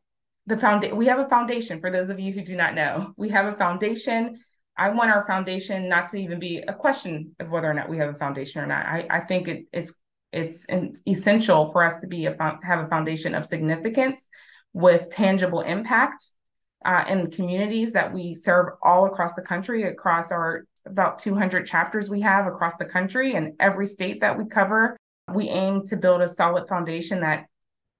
The 0.45 0.57
foundation 0.57 0.97
we 0.97 1.07
have 1.07 1.19
a 1.19 1.27
foundation 1.27 1.79
for 1.79 1.91
those 1.91 2.09
of 2.09 2.19
you 2.19 2.31
who 2.31 2.41
do 2.41 2.55
not 2.55 2.75
know. 2.75 3.13
We 3.17 3.29
have 3.29 3.45
a 3.45 3.57
foundation. 3.57 4.37
I 4.77 4.89
want 4.89 5.11
our 5.11 5.25
foundation 5.27 5.87
not 5.87 6.09
to 6.09 6.17
even 6.17 6.39
be 6.39 6.57
a 6.67 6.73
question 6.73 7.35
of 7.39 7.51
whether 7.51 7.69
or 7.69 7.73
not 7.73 7.89
we 7.89 7.97
have 7.97 8.09
a 8.09 8.17
foundation 8.17 8.61
or 8.61 8.65
not. 8.65 8.85
I, 8.85 9.05
I 9.09 9.19
think 9.19 9.47
it, 9.47 9.65
it's 9.71 9.93
it's 10.31 10.65
essential 11.07 11.69
for 11.71 11.83
us 11.83 11.99
to 12.01 12.07
be 12.07 12.25
a 12.25 12.35
have 12.63 12.79
a 12.79 12.87
foundation 12.87 13.35
of 13.35 13.45
significance 13.45 14.27
with 14.73 15.11
tangible 15.11 15.61
impact 15.61 16.25
uh, 16.85 17.03
in 17.07 17.29
communities 17.31 17.93
that 17.93 18.13
we 18.13 18.35
serve 18.35 18.73
all 18.83 19.05
across 19.05 19.33
the 19.33 19.41
country, 19.41 19.83
across 19.83 20.31
our 20.31 20.65
about 20.85 21.19
200 21.19 21.65
chapters 21.65 22.09
we 22.09 22.21
have 22.21 22.47
across 22.47 22.77
the 22.77 22.85
country 22.85 23.35
and 23.35 23.53
every 23.59 23.85
state 23.85 24.21
that 24.21 24.37
we 24.37 24.45
cover. 24.45 24.97
We 25.33 25.49
aim 25.49 25.83
to 25.87 25.97
build 25.97 26.21
a 26.21 26.27
solid 26.27 26.67
foundation 26.67 27.21
that 27.21 27.45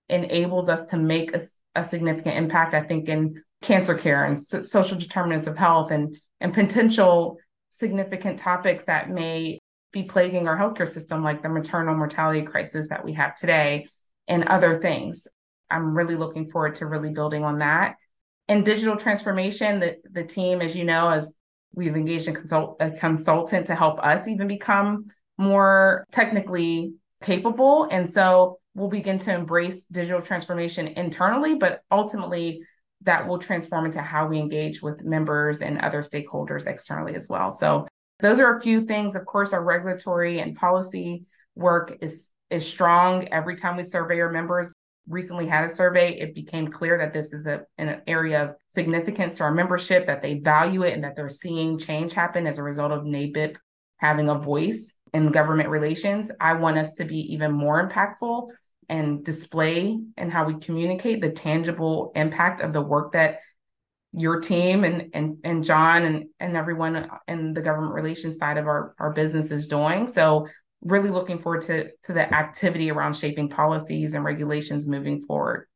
enables 0.09 0.67
us 0.69 0.85
to 0.85 0.97
make 0.97 1.35
a, 1.35 1.41
a 1.75 1.83
significant 1.83 2.37
impact, 2.37 2.73
I 2.73 2.81
think, 2.81 3.07
in 3.07 3.41
cancer 3.61 3.95
care 3.95 4.25
and 4.25 4.37
so- 4.37 4.63
social 4.63 4.97
determinants 4.97 5.47
of 5.47 5.57
health 5.57 5.91
and, 5.91 6.17
and 6.41 6.53
potential 6.53 7.37
significant 7.71 8.37
topics 8.37 8.85
that 8.85 9.09
may 9.09 9.59
be 9.91 10.03
plaguing 10.03 10.47
our 10.47 10.57
healthcare 10.57 10.87
system, 10.87 11.23
like 11.23 11.41
the 11.41 11.49
maternal 11.49 11.95
mortality 11.95 12.41
crisis 12.41 12.89
that 12.89 13.05
we 13.05 13.13
have 13.13 13.35
today 13.35 13.87
and 14.27 14.43
other 14.45 14.75
things. 14.75 15.27
I'm 15.69 15.95
really 15.95 16.15
looking 16.15 16.49
forward 16.49 16.75
to 16.75 16.85
really 16.85 17.09
building 17.09 17.43
on 17.43 17.59
that. 17.59 17.95
And 18.47 18.65
digital 18.65 18.97
transformation, 18.97 19.79
the, 19.79 19.95
the 20.11 20.23
team, 20.23 20.61
as 20.61 20.75
you 20.75 20.83
know, 20.83 21.09
as 21.09 21.35
we've 21.73 21.95
engaged 21.95 22.27
a, 22.27 22.31
consult, 22.31 22.77
a 22.79 22.91
consultant 22.91 23.67
to 23.67 23.75
help 23.75 23.99
us 23.99 24.27
even 24.27 24.47
become 24.47 25.05
more 25.37 26.05
technically 26.11 26.93
capable. 27.23 27.87
And 27.91 28.09
so 28.09 28.59
we'll 28.75 28.89
begin 28.89 29.17
to 29.19 29.33
embrace 29.33 29.83
digital 29.83 30.21
transformation 30.21 30.87
internally, 30.87 31.55
but 31.55 31.81
ultimately 31.91 32.63
that 33.01 33.27
will 33.27 33.39
transform 33.39 33.85
into 33.85 34.01
how 34.01 34.27
we 34.27 34.39
engage 34.39 34.81
with 34.81 35.03
members 35.03 35.61
and 35.61 35.79
other 35.79 36.01
stakeholders 36.01 36.67
externally 36.67 37.15
as 37.15 37.27
well. 37.27 37.51
So 37.51 37.87
those 38.19 38.39
are 38.39 38.55
a 38.55 38.61
few 38.61 38.81
things. 38.81 39.15
Of 39.15 39.25
course, 39.25 39.53
our 39.53 39.63
regulatory 39.63 40.39
and 40.39 40.55
policy 40.55 41.25
work 41.55 41.97
is 42.01 42.29
is 42.49 42.65
strong. 42.65 43.27
Every 43.29 43.55
time 43.55 43.77
we 43.77 43.83
survey 43.83 44.19
our 44.19 44.31
members, 44.31 44.72
recently 45.07 45.47
had 45.47 45.65
a 45.65 45.69
survey, 45.69 46.13
it 46.13 46.33
became 46.33 46.67
clear 46.67 46.97
that 46.97 47.13
this 47.13 47.33
is 47.33 47.45
a, 47.45 47.61
an 47.77 48.01
area 48.07 48.43
of 48.43 48.55
significance 48.69 49.35
to 49.35 49.43
our 49.43 49.53
membership, 49.53 50.07
that 50.07 50.21
they 50.21 50.35
value 50.35 50.83
it, 50.83 50.93
and 50.93 51.03
that 51.03 51.15
they're 51.15 51.29
seeing 51.29 51.77
change 51.77 52.13
happen 52.13 52.47
as 52.47 52.57
a 52.57 52.63
result 52.63 52.91
of 52.91 53.03
NABIP 53.03 53.57
having 53.97 54.29
a 54.29 54.35
voice 54.35 54.93
in 55.13 55.31
government 55.31 55.69
relations. 55.69 56.31
I 56.39 56.53
want 56.53 56.77
us 56.77 56.93
to 56.95 57.05
be 57.05 57.33
even 57.33 57.51
more 57.51 57.87
impactful 57.87 58.49
and 58.89 59.23
display 59.23 59.99
and 60.17 60.31
how 60.31 60.45
we 60.45 60.55
communicate 60.55 61.21
the 61.21 61.31
tangible 61.31 62.11
impact 62.15 62.61
of 62.61 62.73
the 62.73 62.81
work 62.81 63.13
that 63.13 63.39
your 64.11 64.39
team 64.39 64.83
and 64.83 65.09
and 65.13 65.37
and 65.43 65.63
John 65.63 66.03
and 66.03 66.25
and 66.39 66.55
everyone 66.55 67.09
in 67.27 67.53
the 67.53 67.61
government 67.61 67.93
relations 67.93 68.37
side 68.37 68.57
of 68.57 68.67
our 68.67 68.93
our 68.99 69.11
business 69.11 69.49
is 69.49 69.67
doing. 69.67 70.07
So 70.07 70.45
really 70.83 71.09
looking 71.09 71.39
forward 71.39 71.61
to 71.63 71.89
to 72.03 72.13
the 72.13 72.33
activity 72.33 72.91
around 72.91 73.15
shaping 73.15 73.49
policies 73.49 74.13
and 74.13 74.23
regulations 74.23 74.87
moving 74.87 75.21
forward. 75.21 75.67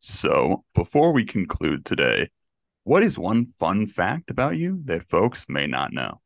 So, 0.00 0.64
before 0.74 1.12
we 1.12 1.24
conclude 1.24 1.84
today, 1.84 2.28
what 2.84 3.02
is 3.02 3.18
one 3.18 3.46
fun 3.46 3.86
fact 3.86 4.30
about 4.30 4.56
you 4.56 4.80
that 4.84 5.02
folks 5.02 5.44
may 5.48 5.66
not 5.66 5.92
know? 5.92 6.20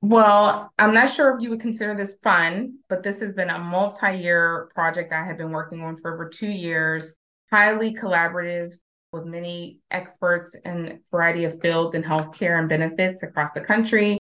Well, 0.00 0.72
I'm 0.78 0.94
not 0.94 1.10
sure 1.10 1.34
if 1.34 1.42
you 1.42 1.50
would 1.50 1.60
consider 1.60 1.94
this 1.94 2.16
fun, 2.22 2.78
but 2.88 3.02
this 3.02 3.18
has 3.20 3.34
been 3.34 3.50
a 3.50 3.58
multi-year 3.58 4.70
project 4.72 5.12
I 5.12 5.24
have 5.24 5.36
been 5.36 5.50
working 5.50 5.82
on 5.82 5.96
for 5.96 6.14
over 6.14 6.28
2 6.28 6.46
years, 6.46 7.16
highly 7.50 7.92
collaborative 7.94 8.74
with 9.12 9.24
many 9.24 9.80
experts 9.90 10.54
in 10.64 10.86
a 10.86 10.98
variety 11.10 11.44
of 11.44 11.60
fields 11.60 11.96
in 11.96 12.04
healthcare 12.04 12.58
and 12.58 12.68
benefits 12.68 13.22
across 13.22 13.50
the 13.54 13.60
country 13.60 14.17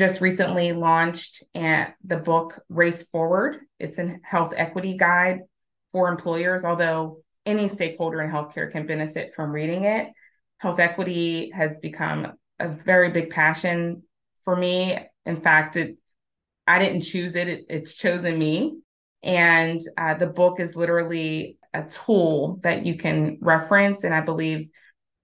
just 0.00 0.22
recently 0.22 0.72
launched 0.72 1.44
the 1.54 2.16
book 2.24 2.58
Race 2.70 3.02
Forward. 3.02 3.58
It's 3.78 3.98
a 3.98 4.16
health 4.22 4.54
equity 4.56 4.96
guide 4.96 5.40
for 5.92 6.08
employers, 6.08 6.64
although 6.64 7.22
any 7.44 7.68
stakeholder 7.68 8.22
in 8.22 8.30
healthcare 8.30 8.72
can 8.72 8.86
benefit 8.86 9.34
from 9.34 9.52
reading 9.52 9.84
it. 9.84 10.08
Health 10.56 10.80
equity 10.80 11.50
has 11.50 11.78
become 11.80 12.32
a 12.58 12.68
very 12.68 13.10
big 13.10 13.28
passion 13.28 14.02
for 14.42 14.56
me. 14.56 14.98
In 15.26 15.36
fact, 15.38 15.76
it, 15.76 15.98
I 16.66 16.78
didn't 16.78 17.02
choose 17.02 17.36
it, 17.36 17.48
it 17.48 17.64
it's 17.68 17.94
chosen 17.94 18.38
me. 18.38 18.78
And 19.22 19.82
uh, 19.98 20.14
the 20.14 20.28
book 20.28 20.60
is 20.60 20.76
literally 20.76 21.58
a 21.74 21.82
tool 21.82 22.58
that 22.62 22.86
you 22.86 22.96
can 22.96 23.36
reference. 23.42 24.04
And 24.04 24.14
I 24.14 24.22
believe 24.22 24.70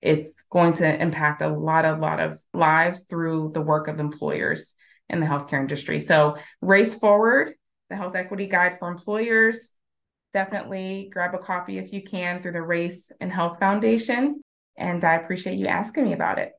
it's 0.02 0.42
going 0.42 0.74
to 0.74 1.02
impact 1.02 1.42
a 1.42 1.48
lot, 1.48 1.84
a 1.84 1.94
lot 1.94 2.20
of 2.20 2.38
lives 2.52 3.02
through 3.02 3.50
the 3.54 3.60
work 3.60 3.88
of 3.88 3.98
employers 3.98 4.74
in 5.08 5.20
the 5.20 5.26
healthcare 5.26 5.60
industry. 5.60 6.00
So, 6.00 6.36
Race 6.60 6.94
Forward, 6.94 7.54
the 7.90 7.96
Health 7.96 8.16
Equity 8.16 8.46
Guide 8.46 8.78
for 8.78 8.88
Employers. 8.88 9.70
Definitely 10.34 11.08
grab 11.12 11.34
a 11.34 11.38
copy 11.38 11.78
if 11.78 11.92
you 11.92 12.02
can 12.02 12.42
through 12.42 12.52
the 12.52 12.62
Race 12.62 13.10
and 13.20 13.32
Health 13.32 13.58
Foundation. 13.58 14.42
And 14.76 15.02
I 15.04 15.14
appreciate 15.14 15.58
you 15.58 15.66
asking 15.66 16.04
me 16.04 16.12
about 16.12 16.38
it. 16.38 16.52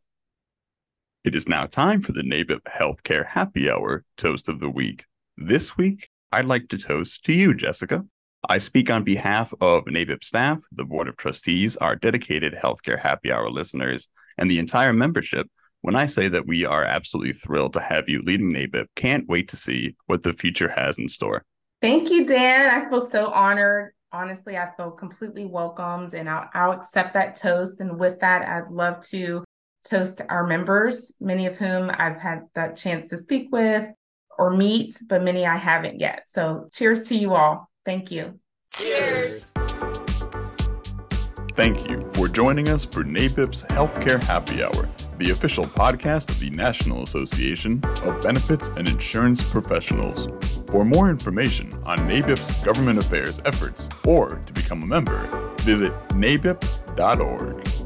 It 1.24 1.36
is 1.36 1.48
now 1.48 1.66
time 1.66 2.02
for 2.02 2.14
the 2.14 2.24
NABIP 2.24 2.62
Healthcare 2.64 3.26
Happy 3.26 3.70
Hour 3.70 4.06
Toast 4.18 4.48
of 4.48 4.60
the 4.60 4.70
Week. 4.70 5.06
This 5.36 5.78
week, 5.78 6.08
I'd 6.32 6.46
like 6.46 6.70
to 6.70 6.78
toast 6.78 7.26
to 7.26 7.34
you, 7.34 7.54
Jessica. 7.54 8.06
I 8.50 8.60
speak 8.60 8.90
on 8.90 9.04
behalf 9.04 9.54
of 9.60 9.84
NABIP 9.86 10.24
staff, 10.24 10.62
the 10.72 10.86
Board 10.86 11.10
of 11.10 11.18
Trustees, 11.18 11.76
our 11.78 11.98
dedicated 11.98 12.54
healthcare 12.54 13.00
happy 13.00 13.32
hour 13.32 13.50
listeners, 13.50 14.08
and 14.38 14.50
the 14.50 14.60
entire 14.60 14.94
membership 14.94 15.48
when 15.82 15.96
I 15.96 16.06
say 16.06 16.30
that 16.30 16.48
we 16.48 16.66
are 16.66 16.84
absolutely 16.84 17.34
thrilled 17.34 17.74
to 17.74 17.82
have 17.82 18.08
you 18.08 18.22
leading 18.22 18.54
NABIP. 18.54 18.88
Can't 18.96 19.28
wait 19.28 19.50
to 19.50 19.58
see 19.58 19.96
what 20.06 20.24
the 20.24 20.34
future 20.34 20.70
has 20.70 20.98
in 20.98 21.10
store. 21.10 21.44
Thank 21.82 22.10
you, 22.10 22.26
Dan. 22.26 22.70
I 22.70 22.90
feel 22.90 23.02
so 23.02 23.28
honored. 23.28 23.94
Honestly, 24.12 24.58
I 24.58 24.70
feel 24.78 24.92
completely 24.92 25.46
welcomed 25.46 26.14
and 26.14 26.30
I'll, 26.30 26.50
I'll 26.54 26.72
accept 26.72 27.14
that 27.14 27.36
toast. 27.36 27.82
And 27.82 28.00
with 28.00 28.22
that, 28.22 28.48
I'd 28.48 28.72
love 28.72 29.02
to 29.08 29.44
toast 29.88 30.22
our 30.30 30.48
members, 30.48 31.12
many 31.20 31.46
of 31.46 31.58
whom 31.58 31.92
I've 31.94 32.20
had 32.20 32.44
that 32.56 32.78
chance 32.78 33.08
to 33.08 33.18
speak 33.18 33.50
with 33.52 33.86
or 34.38 34.52
meet, 34.52 35.02
but 35.08 35.24
many 35.24 35.46
I 35.46 35.58
haven't 35.58 36.00
yet. 36.00 36.24
So 36.28 36.70
cheers 36.74 37.04
to 37.04 37.16
you 37.16 37.34
all. 37.34 37.70
Thank 37.88 38.12
you. 38.12 38.38
Cheers. 38.74 39.54
Thank 41.52 41.90
you 41.90 42.04
for 42.16 42.28
joining 42.28 42.68
us 42.68 42.84
for 42.84 43.06
NABIP's 43.06 43.64
Healthcare 43.64 44.22
Happy 44.22 44.62
Hour, 44.62 44.90
the 45.20 45.30
official 45.30 45.64
podcast 45.64 46.30
of 46.30 46.38
the 46.42 46.50
National 46.50 47.04
Association 47.04 47.82
of 48.04 48.22
Benefits 48.22 48.68
and 48.76 48.90
Insurance 48.90 49.42
Professionals. 49.42 50.28
For 50.70 50.84
more 50.84 51.10
information 51.10 51.72
on 51.86 52.00
NABIP's 52.00 52.62
government 52.66 53.00
affairs 53.00 53.40
efforts 53.46 53.88
or 54.06 54.42
to 54.46 54.52
become 54.52 54.84
a 54.84 54.86
member, 54.86 55.54
visit 55.62 55.94
nabip.org. 56.10 57.77